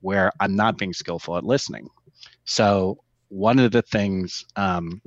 where 0.00 0.32
I'm 0.40 0.56
not 0.56 0.78
being 0.78 0.92
skillful 0.92 1.36
at 1.36 1.44
listening. 1.44 1.88
So, 2.44 2.98
one 3.28 3.58
of 3.58 3.72
the 3.72 3.82
things 3.82 4.44
um, 4.54 5.02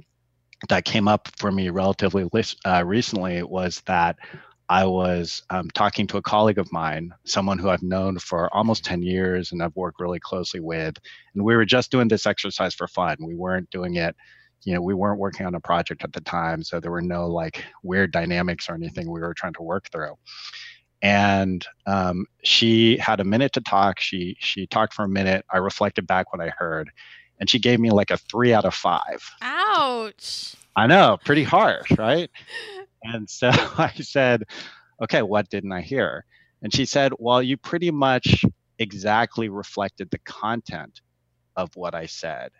that 0.68 0.84
came 0.84 1.08
up 1.08 1.30
for 1.38 1.52
me 1.52 1.70
relatively 1.70 2.28
uh, 2.65 2.84
recently 2.86 3.44
was 3.44 3.82
that 3.86 4.18
I 4.68 4.86
was 4.86 5.42
um, 5.50 5.70
talking 5.74 6.06
to 6.08 6.18
a 6.18 6.22
colleague 6.22 6.60
of 6.60 6.72
mine, 6.72 7.12
someone 7.26 7.58
who 7.58 7.70
I've 7.70 7.82
known 7.82 8.20
for 8.20 8.54
almost 8.54 8.86
10 8.86 9.02
years 9.02 9.52
and 9.52 9.63
I've 9.63 9.76
worked 9.76 10.00
really 10.00 10.20
closely 10.20 10.60
with. 10.60 10.96
And 11.34 11.44
we 11.44 11.56
were 11.56 11.65
just 11.65 11.89
doing 11.89 12.08
this 12.08 12.28
exercise 12.28 12.76
for 12.76 12.88
fun. 12.88 13.18
We 13.20 13.36
weren't 13.36 13.72
doing 13.72 13.96
it, 13.96 14.15
you 14.63 14.74
know, 14.74 14.82
we 14.82 14.93
weren't 14.93 15.19
working 15.19 15.45
on 15.45 15.56
a 15.56 15.60
project 15.60 16.04
at 16.04 16.13
the 16.13 16.22
time. 16.22 16.63
So 16.63 16.80
there 16.80 16.91
were 16.91 17.02
no 17.02 17.28
like 17.28 17.63
weird 17.84 18.12
dynamics 18.12 18.69
or 18.69 18.76
anything 18.76 19.10
we 19.10 19.22
were 19.22 19.34
trying 19.34 19.54
to 19.54 19.63
work 19.63 19.89
through. 19.91 20.15
And 21.02 21.65
um, 21.86 22.26
she 22.43 22.98
had 22.98 23.22
a 23.22 23.24
minute 23.24 23.54
to 23.54 23.62
talk. 23.62 24.00
She 24.02 24.36
she 24.39 24.67
talked 24.67 24.93
for 24.93 25.06
a 25.06 25.10
minute. 25.10 25.45
I 25.50 25.58
reflected 25.58 26.06
back 26.06 26.34
what 26.34 26.41
I 26.41 26.50
heard, 26.50 26.91
and 27.39 27.50
she 27.50 27.58
gave 27.58 27.80
me 27.80 27.89
like 27.89 28.12
a 28.12 28.17
three 28.17 28.54
out 28.54 28.65
of 28.65 28.74
five. 28.76 29.24
Ouch! 29.41 30.56
I 30.76 30.88
know, 30.88 31.17
pretty 31.24 31.43
harsh, 31.43 31.91
right? 31.98 32.30
And 33.02 33.30
so 33.30 33.50
I 33.78 33.93
said, 34.02 34.43
okay, 35.02 35.22
what 35.22 35.50
didn't 35.50 35.72
I 35.72 35.80
hear? 35.80 36.26
And 36.62 36.74
she 36.74 36.84
said, 36.86 37.13
well, 37.17 37.41
you 37.41 37.56
pretty 37.56 37.91
much 37.91 38.43
exactly 38.78 39.48
reflected 39.48 40.10
the 40.12 40.19
content 40.19 41.00
of 41.56 41.69
what 41.76 41.95
I 41.95 42.06
said, 42.06 42.52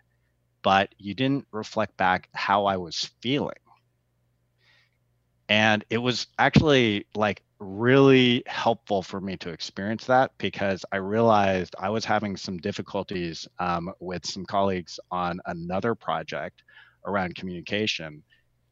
but 0.62 0.94
you 0.98 1.14
didn't 1.14 1.46
reflect 1.52 1.96
back 1.96 2.28
how 2.34 2.66
I 2.66 2.76
was 2.76 3.10
feeling. 3.20 3.54
And 5.48 5.84
it 5.90 5.98
was 5.98 6.28
actually 6.38 7.06
like 7.14 7.42
really 7.58 8.42
helpful 8.46 9.02
for 9.02 9.20
me 9.20 9.36
to 9.38 9.50
experience 9.50 10.04
that 10.06 10.30
because 10.38 10.84
I 10.92 10.96
realized 10.96 11.74
I 11.78 11.90
was 11.90 12.04
having 12.04 12.36
some 12.36 12.58
difficulties 12.58 13.48
um, 13.58 13.92
with 14.00 14.24
some 14.24 14.46
colleagues 14.46 15.00
on 15.10 15.40
another 15.46 15.94
project 15.94 16.62
around 17.04 17.34
communication 17.34 18.22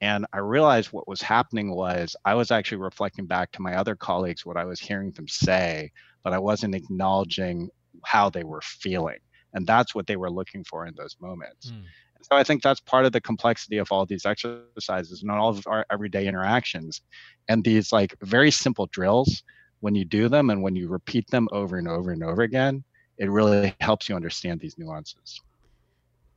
and 0.00 0.26
I 0.32 0.38
realized 0.38 0.92
what 0.92 1.08
was 1.08 1.20
happening 1.20 1.74
was 1.74 2.14
I 2.24 2.34
was 2.34 2.50
actually 2.50 2.78
reflecting 2.78 3.26
back 3.26 3.50
to 3.52 3.62
my 3.62 3.74
other 3.74 3.96
colleagues 3.96 4.46
what 4.46 4.56
I 4.56 4.64
was 4.64 4.80
hearing 4.80 5.10
them 5.12 5.26
say, 5.26 5.90
but 6.22 6.32
I 6.32 6.38
wasn't 6.38 6.74
acknowledging 6.74 7.68
how 8.04 8.30
they 8.30 8.44
were 8.44 8.60
feeling. 8.62 9.18
And 9.54 9.66
that's 9.66 9.94
what 9.94 10.06
they 10.06 10.16
were 10.16 10.30
looking 10.30 10.64
for 10.64 10.86
in 10.86 10.94
those 10.96 11.16
moments. 11.20 11.70
Mm. 11.70 11.84
So 12.22 12.36
I 12.36 12.42
think 12.42 12.62
that's 12.62 12.80
part 12.80 13.04
of 13.04 13.12
the 13.12 13.20
complexity 13.20 13.78
of 13.78 13.90
all 13.90 14.04
these 14.04 14.26
exercises 14.26 15.22
and 15.22 15.30
all 15.30 15.50
of 15.50 15.66
our 15.66 15.86
everyday 15.90 16.26
interactions. 16.26 17.00
And 17.48 17.64
these 17.64 17.92
like 17.92 18.14
very 18.22 18.50
simple 18.50 18.86
drills, 18.86 19.42
when 19.80 19.94
you 19.94 20.04
do 20.04 20.28
them 20.28 20.50
and 20.50 20.62
when 20.62 20.74
you 20.74 20.88
repeat 20.88 21.30
them 21.30 21.48
over 21.52 21.78
and 21.78 21.88
over 21.88 22.10
and 22.10 22.22
over 22.22 22.42
again, 22.42 22.84
it 23.18 23.30
really 23.30 23.74
helps 23.80 24.08
you 24.08 24.16
understand 24.16 24.60
these 24.60 24.76
nuances. 24.78 25.40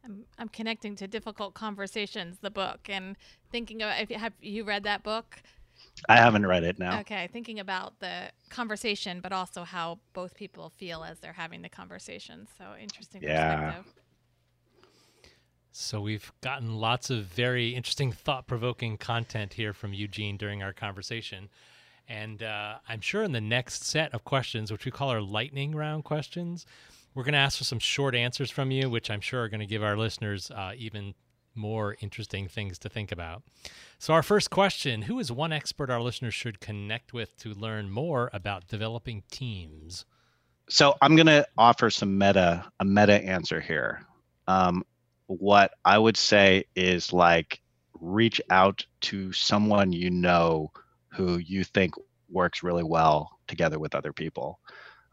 I'm, 0.04 0.24
I'm 0.38 0.50
connecting 0.50 0.96
to 0.98 1.08
difficult 1.08 1.54
conversations 1.54 2.40
the 2.40 2.50
book 2.50 2.90
and 2.90 3.16
thinking 3.52 3.82
about 3.82 4.02
if 4.02 4.10
you 4.10 4.18
have 4.18 4.34
you 4.42 4.64
read 4.64 4.84
that 4.84 5.04
book 5.04 5.42
i 6.10 6.18
haven't 6.18 6.46
read 6.46 6.64
it 6.64 6.80
now 6.80 7.00
okay 7.00 7.30
thinking 7.32 7.60
about 7.60 8.00
the 8.00 8.30
conversation 8.50 9.20
but 9.22 9.32
also 9.32 9.64
how 9.64 10.00
both 10.14 10.36
people 10.36 10.70
feel 10.70 11.04
as 11.04 11.20
they're 11.20 11.34
having 11.34 11.62
the 11.62 11.70
conversation 11.70 12.48
so 12.58 12.66
interesting 12.80 13.22
yeah. 13.22 13.82
So 15.74 16.02
we've 16.02 16.32
gotten 16.42 16.76
lots 16.76 17.10
of 17.10 17.24
very 17.24 17.70
interesting, 17.70 18.12
thought-provoking 18.12 18.98
content 18.98 19.54
here 19.54 19.72
from 19.74 19.94
Eugene 19.94 20.36
during 20.36 20.62
our 20.62 20.74
conversation. 20.74 21.50
And 22.10 22.44
uh, 22.44 22.80
I'm 22.90 23.00
sure 23.00 23.24
in 23.24 23.32
the 23.32 23.40
next 23.40 23.86
set 23.86 24.14
of 24.14 24.26
questions, 24.26 24.70
which 24.70 24.84
we 24.84 24.92
call 24.92 25.10
our 25.10 25.22
lightning 25.22 25.74
round 25.74 26.04
questions, 26.04 26.66
we're 27.14 27.24
going 27.24 27.34
to 27.34 27.40
ask 27.40 27.58
for 27.58 27.64
some 27.64 27.80
short 27.80 28.16
answers 28.16 28.52
from 28.52 28.70
you, 28.70 28.90
which 28.90 29.10
I'm 29.10 29.22
sure 29.22 29.44
are 29.44 29.50
going 29.50 29.62
to 29.62 29.66
give 29.66 29.82
our 29.82 29.96
listeners 29.96 30.52
uh, 30.52 30.74
even 30.76 31.14
more 31.56 31.96
interesting 32.00 32.48
things 32.48 32.78
to 32.80 32.90
think 32.90 33.12
about. 33.12 33.44
So, 34.00 34.14
our 34.14 34.24
first 34.24 34.50
question 34.50 35.04
Who 35.04 35.20
is 35.20 35.32
one 35.32 35.54
expert 35.54 35.90
our 35.90 36.02
listeners 36.02 36.34
should 36.34 36.60
connect 36.60 37.14
with 37.14 37.38
to 37.38 37.54
learn 37.54 37.90
more 37.90 38.30
about 38.34 38.68
developing 38.68 39.24
teams? 39.32 40.06
So, 40.70 40.96
I'm 41.02 41.16
going 41.16 41.28
to 41.28 41.48
offer 41.58 41.90
some 41.90 42.18
meta, 42.18 42.72
a 42.80 42.86
meta 42.86 43.24
answer 43.24 43.60
here. 43.60 44.06
Um, 44.48 44.84
what 45.28 45.74
I 45.86 45.98
would 45.98 46.18
say 46.18 46.66
is 46.76 47.14
like 47.14 47.62
reach 48.00 48.42
out 48.50 48.86
to 49.02 49.32
someone 49.32 49.94
you 49.94 50.10
know 50.10 50.72
who 51.10 51.38
you 51.38 51.64
think 51.64 51.94
works 52.30 52.64
really 52.64 52.84
well 52.84 53.40
together 53.48 53.80
with 53.80 53.96
other 53.96 54.14
people. 54.14 54.60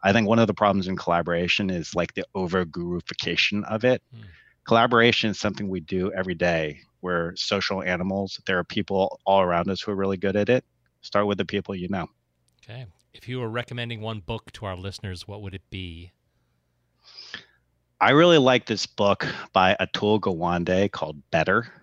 I 0.01 0.13
think 0.13 0.27
one 0.27 0.39
of 0.39 0.47
the 0.47 0.53
problems 0.53 0.87
in 0.87 0.95
collaboration 0.95 1.69
is 1.69 1.93
like 1.93 2.13
the 2.13 2.25
over 2.33 2.65
gurufication 2.65 3.63
of 3.65 3.83
it. 3.83 4.01
Mm. 4.15 4.23
Collaboration 4.69 5.31
is 5.31 5.39
something 5.39 5.67
we 5.67 5.79
do 5.79 6.11
every 6.13 6.35
day. 6.35 6.81
We're 7.01 7.35
social 7.35 7.81
animals. 7.81 8.39
There 8.45 8.59
are 8.59 8.63
people 8.63 9.19
all 9.25 9.41
around 9.41 9.67
us 9.67 9.81
who 9.81 9.91
are 9.91 9.95
really 9.95 10.15
good 10.15 10.35
at 10.35 10.47
it. 10.47 10.63
Start 11.01 11.25
with 11.25 11.39
the 11.39 11.45
people 11.45 11.73
you 11.73 11.87
know. 11.87 12.05
Okay. 12.63 12.85
If 13.15 13.27
you 13.27 13.39
were 13.39 13.49
recommending 13.49 13.99
one 13.99 14.19
book 14.19 14.51
to 14.51 14.67
our 14.67 14.77
listeners, 14.77 15.27
what 15.27 15.41
would 15.41 15.55
it 15.55 15.63
be? 15.71 16.11
I 17.99 18.11
really 18.11 18.37
like 18.37 18.67
this 18.67 18.85
book 18.85 19.25
by 19.53 19.75
Atul 19.81 20.19
Gawande 20.19 20.91
called 20.91 21.17
Better. 21.31 21.73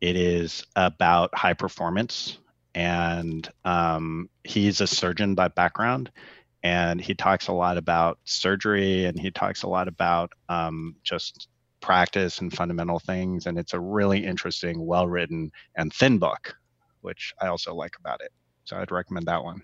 It 0.00 0.14
is 0.14 0.64
about 0.76 1.34
high 1.34 1.54
performance 1.54 2.38
and 2.76 3.50
um, 3.64 4.30
he's 4.44 4.80
a 4.80 4.86
surgeon 4.86 5.34
by 5.34 5.48
background 5.48 6.12
and 6.62 7.00
he 7.00 7.16
talks 7.16 7.48
a 7.48 7.52
lot 7.52 7.76
about 7.76 8.20
surgery 8.22 9.06
and 9.06 9.18
he 9.18 9.32
talks 9.32 9.64
a 9.64 9.68
lot 9.68 9.88
about 9.88 10.32
um, 10.48 10.94
just 11.02 11.48
practice 11.80 12.40
and 12.40 12.52
fundamental 12.52 12.98
things 12.98 13.46
and 13.46 13.58
it's 13.58 13.74
a 13.74 13.80
really 13.80 14.24
interesting 14.24 14.84
well 14.84 15.06
written 15.06 15.50
and 15.76 15.92
thin 15.92 16.18
book 16.18 16.56
which 17.02 17.32
i 17.40 17.46
also 17.46 17.74
like 17.74 17.96
about 17.98 18.20
it 18.20 18.32
so 18.64 18.76
i'd 18.76 18.90
recommend 18.90 19.26
that 19.26 19.42
one 19.42 19.62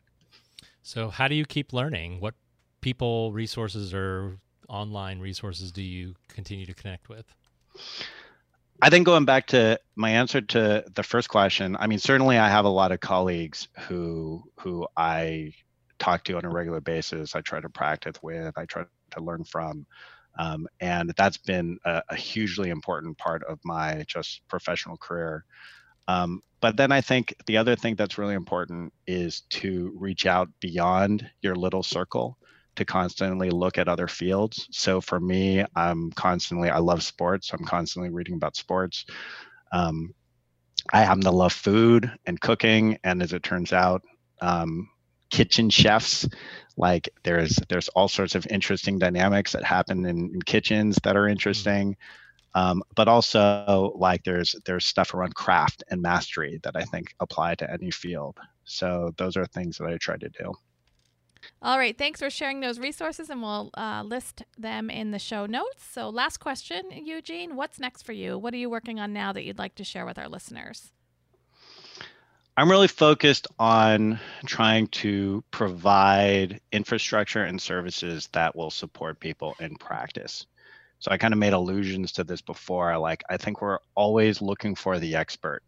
so 0.83 1.09
how 1.09 1.29
do 1.29 1.35
you 1.35 1.45
keep 1.45 1.73
learning 1.73 2.21
what 2.21 2.35
people 2.81 3.33
resources 3.33 3.93
or 3.93 4.39
online 4.69 5.19
resources 5.19 5.73
do 5.73 5.83
you 5.83 6.15
continue 6.29 6.67
to 6.67 6.75
connect 6.75 7.09
with 7.09 7.35
I 8.83 8.91
think 8.91 9.07
going 9.07 9.25
back 9.25 9.47
to 9.49 9.79
my 9.97 10.11
answer 10.11 10.41
to 10.41 10.85
the 10.95 11.03
first 11.03 11.29
question, 11.29 11.77
I 11.79 11.87
mean, 11.87 11.99
certainly 11.99 12.39
I 12.39 12.49
have 12.49 12.65
a 12.65 12.71
lot 12.71 12.93
of 12.93 13.01
colleagues 13.01 13.69
who 13.79 14.43
who 14.61 14.87
I 14.97 15.53
talk 15.99 16.25
to 16.25 16.37
on 16.37 16.45
a 16.45 16.51
regular 16.51 16.81
basis. 16.81 17.35
I 17.35 17.41
try 17.41 17.61
to 17.61 17.69
practice 17.69 18.17
with. 18.23 18.53
I 18.59 18.65
try 18.67 18.85
to 19.13 19.21
learn 19.21 19.45
from, 19.45 19.87
um, 20.39 20.67
and 20.81 21.13
that's 21.17 21.37
been 21.39 21.79
a, 21.85 22.03
a, 22.09 22.17
hugely 22.17 22.71
important 22.71 23.17
part 23.19 23.45
of 23.45 23.59
my 23.65 24.05
just 24.09 24.43
professional 24.49 24.97
career. 24.97 25.45
Um, 26.09 26.43
but 26.61 26.77
then 26.77 26.93
I 26.93 27.01
think 27.01 27.35
the 27.47 27.57
other 27.57 27.77
thing 27.77 27.95
that's 27.95 28.19
really 28.19 28.35
important 28.35 28.93
is 29.07 29.43
to 29.51 29.93
reach 29.97 30.27
out 30.27 30.49
beyond 30.61 31.29
your 31.43 31.55
little 31.55 31.83
circle 31.83 32.39
to 32.77 32.85
constantly 32.85 33.51
look 33.51 33.79
at 33.79 33.89
other 33.89 34.09
fields. 34.09 34.67
So 34.73 35.01
for 35.01 35.21
me, 35.21 35.65
I'm 35.77 36.11
constantly, 36.13 36.71
I 36.71 36.79
love 36.79 37.03
sports. 37.03 37.53
I'm 37.53 37.65
constantly 37.65 38.11
reading 38.11 38.35
about 38.35 38.57
sports. 38.57 39.05
Um, 39.73 40.15
I 40.93 41.03
happen 41.03 41.23
to 41.23 41.31
love 41.31 41.53
food 41.53 42.11
and 42.27 42.41
cooking. 42.41 42.99
And 43.05 43.23
as 43.23 43.33
it 43.33 43.43
turns 43.43 43.73
out, 43.73 44.03
um, 44.41 44.89
kitchen 45.35 45.69
chefs, 45.69 46.29
like 46.77 47.09
there's 47.25 47.59
there's 47.69 47.89
all 47.89 48.07
sorts 48.07 48.37
of 48.37 48.47
interesting 48.47 49.01
dynamics 49.01 49.53
that 49.53 49.65
happen 49.65 50.07
in, 50.07 50.31
in 50.33 50.43
kitchens 50.43 50.97
that 51.03 51.17
are 51.17 51.27
interesting. 51.27 51.97
Um, 52.55 52.85
but 52.95 53.09
also 53.09 53.93
like 53.99 54.23
there's 54.23 54.55
there's 54.65 54.87
stuff 54.87 55.13
around 55.13 55.35
craft 55.35 55.83
and 55.91 56.01
mastery 56.01 56.61
that 56.63 56.77
I 56.77 56.85
think 56.85 57.13
apply 57.19 57.57
to 57.57 57.69
any 57.69 57.91
field. 57.91 58.39
So 58.65 59.13
those 59.17 59.37
are 59.37 59.45
things 59.45 59.79
that 59.79 59.89
I 59.89 59.97
try 59.97 60.17
to 60.17 60.29
do. 60.29 60.55
All 61.61 61.79
right. 61.79 61.99
Thanks 61.99 62.21
for 62.21 62.31
sharing 62.31 62.61
those 62.61 62.79
resources, 62.79 63.29
and 63.29 63.43
we'll 63.43 63.71
uh, 63.75 64.03
list 64.03 64.45
them 64.57 64.89
in 64.89 65.11
the 65.11 65.19
show 65.19 65.45
notes. 65.45 65.85
So, 65.85 66.09
last 66.09 66.39
question, 66.39 66.85
Eugene 66.91 67.57
what's 67.57 67.81
next 67.81 68.03
for 68.03 68.13
you? 68.13 68.39
What 68.39 68.55
are 68.55 68.59
you 68.59 68.71
working 68.71 68.99
on 69.01 69.13
now 69.13 69.33
that 69.33 69.45
you'd 69.45 69.59
like 69.59 69.75
to 69.75 69.85
share 69.85 70.07
with 70.07 70.17
our 70.17 70.29
listeners? 70.29 70.94
I'm 72.57 72.71
really 72.71 72.89
focused 72.89 73.49
on 73.59 74.21
trying 74.47 74.87
to 74.89 75.43
provide 75.51 76.61
infrastructure 76.71 77.45
and 77.45 77.61
services 77.61 78.29
that 78.33 78.55
will 78.55 78.71
support 78.71 79.19
people 79.19 79.57
in 79.59 79.75
practice. 79.75 80.47
So 81.01 81.11
I 81.11 81.19
kind 81.19 81.35
of 81.35 81.41
made 81.41 81.53
allusions 81.53 82.13
to 82.13 82.25
this 82.25 82.43
before. 82.43 82.97
Like, 82.99 83.25
I 83.29 83.39
think 83.39 83.61
we're 83.61 83.81
always 83.97 84.41
looking 84.41 84.77
for 84.77 85.01
the 85.01 85.17
expert 85.17 85.63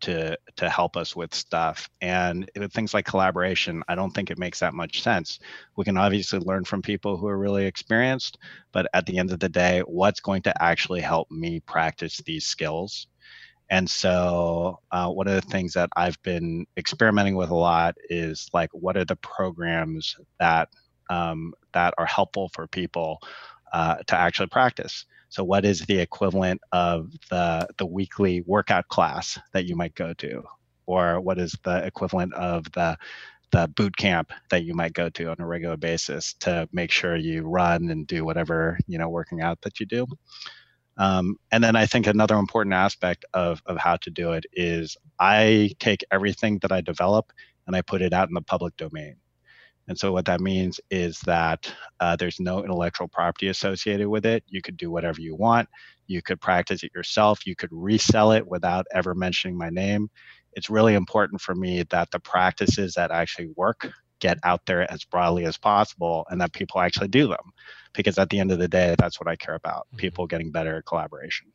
to 0.00 0.36
to 0.56 0.70
help 0.70 0.96
us 0.96 1.14
with 1.14 1.34
stuff 1.34 1.88
and 2.00 2.50
things 2.72 2.94
like 2.94 3.04
collaboration 3.04 3.82
i 3.88 3.94
don't 3.94 4.12
think 4.12 4.30
it 4.30 4.38
makes 4.38 4.60
that 4.60 4.74
much 4.74 5.02
sense 5.02 5.38
we 5.76 5.84
can 5.84 5.96
obviously 5.96 6.38
learn 6.38 6.64
from 6.64 6.80
people 6.82 7.16
who 7.16 7.26
are 7.28 7.38
really 7.38 7.66
experienced 7.66 8.38
but 8.72 8.86
at 8.94 9.06
the 9.06 9.18
end 9.18 9.30
of 9.30 9.40
the 9.40 9.48
day 9.48 9.80
what's 9.80 10.20
going 10.20 10.42
to 10.42 10.62
actually 10.62 11.00
help 11.00 11.30
me 11.30 11.60
practice 11.60 12.18
these 12.24 12.46
skills 12.46 13.06
and 13.70 13.88
so 13.88 14.78
uh, 14.92 15.08
one 15.08 15.28
of 15.28 15.34
the 15.34 15.50
things 15.50 15.72
that 15.74 15.88
i've 15.96 16.20
been 16.22 16.66
experimenting 16.76 17.36
with 17.36 17.50
a 17.50 17.54
lot 17.54 17.96
is 18.10 18.48
like 18.52 18.70
what 18.72 18.96
are 18.96 19.04
the 19.04 19.16
programs 19.16 20.16
that 20.38 20.68
um, 21.10 21.52
that 21.72 21.94
are 21.98 22.06
helpful 22.06 22.50
for 22.54 22.68
people 22.68 23.18
uh, 23.72 23.96
to 24.06 24.16
actually 24.16 24.48
practice 24.48 25.06
so 25.30 25.44
what 25.44 25.64
is 25.64 25.80
the 25.86 25.98
equivalent 25.98 26.60
of 26.72 27.12
the 27.30 27.68
the 27.78 27.86
weekly 27.86 28.42
workout 28.42 28.88
class 28.88 29.38
that 29.52 29.64
you 29.64 29.76
might 29.76 29.94
go 29.94 30.12
to, 30.14 30.42
or 30.86 31.20
what 31.20 31.38
is 31.38 31.56
the 31.64 31.86
equivalent 31.86 32.34
of 32.34 32.64
the 32.72 32.96
the 33.52 33.68
boot 33.76 33.96
camp 33.96 34.32
that 34.50 34.64
you 34.64 34.74
might 34.74 34.92
go 34.92 35.08
to 35.10 35.30
on 35.30 35.36
a 35.40 35.46
regular 35.46 35.76
basis 35.76 36.34
to 36.40 36.68
make 36.72 36.90
sure 36.90 37.16
you 37.16 37.42
run 37.42 37.90
and 37.90 38.06
do 38.08 38.24
whatever 38.24 38.78
you 38.88 38.98
know 38.98 39.08
working 39.08 39.40
out 39.40 39.60
that 39.62 39.78
you 39.78 39.86
do. 39.86 40.06
Um, 40.96 41.36
and 41.50 41.62
then 41.64 41.76
I 41.76 41.86
think 41.86 42.06
another 42.06 42.36
important 42.36 42.74
aspect 42.74 43.24
of, 43.32 43.62
of 43.66 43.78
how 43.78 43.96
to 43.96 44.10
do 44.10 44.32
it 44.32 44.44
is 44.52 44.96
I 45.18 45.70
take 45.78 46.04
everything 46.10 46.58
that 46.58 46.72
I 46.72 46.80
develop 46.80 47.32
and 47.66 47.74
I 47.74 47.82
put 47.82 48.02
it 48.02 48.12
out 48.12 48.28
in 48.28 48.34
the 48.34 48.42
public 48.42 48.76
domain. 48.76 49.16
And 49.88 49.98
so 49.98 50.12
what 50.12 50.26
that 50.26 50.40
means 50.40 50.80
is 50.90 51.18
that 51.20 51.72
uh, 51.98 52.14
there's 52.14 52.38
no 52.38 52.62
intellectual 52.62 53.08
property 53.08 53.48
associated 53.48 54.08
with 54.08 54.24
it. 54.24 54.44
You 54.46 54.62
could 54.62 54.76
do 54.76 54.90
whatever 54.90 55.20
you 55.20 55.34
want. 55.34 55.68
You 56.06 56.22
could 56.22 56.40
practice 56.40 56.84
it 56.84 56.92
yourself. 56.94 57.46
You 57.46 57.56
could 57.56 57.70
resell 57.72 58.32
it 58.32 58.46
without 58.46 58.86
ever 58.92 59.14
mentioning 59.14 59.58
my 59.58 59.70
name. 59.70 60.08
It's 60.52 60.70
really 60.70 60.94
important 60.94 61.40
for 61.40 61.54
me 61.54 61.82
that 61.90 62.10
the 62.10 62.20
practices 62.20 62.94
that 62.94 63.10
actually 63.10 63.48
work 63.56 63.90
get 64.20 64.38
out 64.44 64.64
there 64.66 64.90
as 64.92 65.04
broadly 65.04 65.44
as 65.44 65.56
possible 65.58 66.26
and 66.30 66.40
that 66.40 66.52
people 66.52 66.80
actually 66.80 67.08
do 67.08 67.26
them. 67.26 67.52
Because 67.92 68.18
at 68.18 68.30
the 68.30 68.38
end 68.38 68.52
of 68.52 68.58
the 68.58 68.68
day, 68.68 68.94
that's 68.98 69.20
what 69.20 69.28
I 69.28 69.36
care 69.36 69.54
about 69.54 69.86
mm-hmm. 69.88 69.96
people 69.96 70.26
getting 70.26 70.50
better 70.50 70.76
at 70.76 70.86
collaboration. 70.86 71.52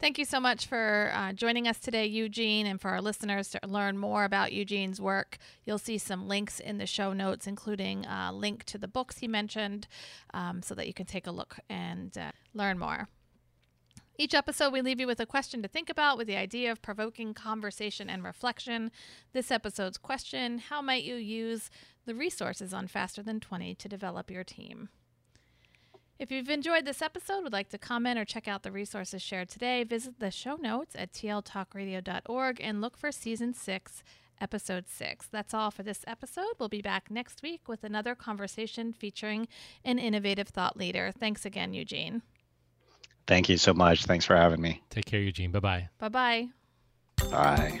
Thank 0.00 0.16
you 0.16 0.24
so 0.24 0.40
much 0.40 0.66
for 0.66 1.12
uh, 1.14 1.34
joining 1.34 1.68
us 1.68 1.78
today, 1.78 2.06
Eugene, 2.06 2.66
and 2.66 2.80
for 2.80 2.88
our 2.88 3.02
listeners 3.02 3.50
to 3.50 3.60
learn 3.68 3.98
more 3.98 4.24
about 4.24 4.50
Eugene's 4.50 4.98
work. 4.98 5.36
You'll 5.66 5.76
see 5.76 5.98
some 5.98 6.26
links 6.26 6.58
in 6.58 6.78
the 6.78 6.86
show 6.86 7.12
notes, 7.12 7.46
including 7.46 8.06
a 8.06 8.32
link 8.32 8.64
to 8.64 8.78
the 8.78 8.88
books 8.88 9.18
he 9.18 9.28
mentioned, 9.28 9.86
um, 10.32 10.62
so 10.62 10.74
that 10.74 10.86
you 10.86 10.94
can 10.94 11.04
take 11.04 11.26
a 11.26 11.30
look 11.30 11.58
and 11.68 12.16
uh, 12.16 12.30
learn 12.54 12.78
more. 12.78 13.08
Each 14.16 14.34
episode, 14.34 14.72
we 14.72 14.80
leave 14.80 15.00
you 15.00 15.06
with 15.06 15.20
a 15.20 15.26
question 15.26 15.60
to 15.60 15.68
think 15.68 15.90
about 15.90 16.16
with 16.16 16.26
the 16.26 16.36
idea 16.36 16.72
of 16.72 16.80
provoking 16.80 17.34
conversation 17.34 18.08
and 18.08 18.24
reflection. 18.24 18.90
This 19.34 19.50
episode's 19.50 19.98
question 19.98 20.60
How 20.60 20.80
might 20.80 21.04
you 21.04 21.16
use 21.16 21.70
the 22.06 22.14
resources 22.14 22.72
on 22.72 22.86
Faster 22.86 23.22
Than 23.22 23.38
20 23.38 23.74
to 23.74 23.88
develop 23.88 24.30
your 24.30 24.44
team? 24.44 24.88
If 26.20 26.30
you've 26.30 26.50
enjoyed 26.50 26.84
this 26.84 27.00
episode, 27.00 27.42
would 27.44 27.52
like 27.54 27.70
to 27.70 27.78
comment 27.78 28.18
or 28.18 28.26
check 28.26 28.46
out 28.46 28.62
the 28.62 28.70
resources 28.70 29.22
shared 29.22 29.48
today, 29.48 29.84
visit 29.84 30.20
the 30.20 30.30
show 30.30 30.56
notes 30.56 30.94
at 30.94 31.14
tltalkradio.org 31.14 32.60
and 32.60 32.82
look 32.82 32.98
for 32.98 33.10
season 33.10 33.54
six, 33.54 34.04
episode 34.38 34.84
six. 34.86 35.26
That's 35.28 35.54
all 35.54 35.70
for 35.70 35.82
this 35.82 36.04
episode. 36.06 36.52
We'll 36.58 36.68
be 36.68 36.82
back 36.82 37.10
next 37.10 37.42
week 37.42 37.68
with 37.68 37.84
another 37.84 38.14
conversation 38.14 38.92
featuring 38.92 39.48
an 39.82 39.98
innovative 39.98 40.48
thought 40.48 40.76
leader. 40.76 41.10
Thanks 41.18 41.46
again, 41.46 41.72
Eugene. 41.72 42.20
Thank 43.26 43.48
you 43.48 43.56
so 43.56 43.72
much. 43.72 44.04
Thanks 44.04 44.26
for 44.26 44.36
having 44.36 44.60
me. 44.60 44.82
Take 44.90 45.06
care, 45.06 45.20
Eugene. 45.20 45.52
Bye 45.52 45.60
bye. 45.60 45.88
Bye 45.98 46.08
bye. 46.10 46.48
Bye. 47.30 47.80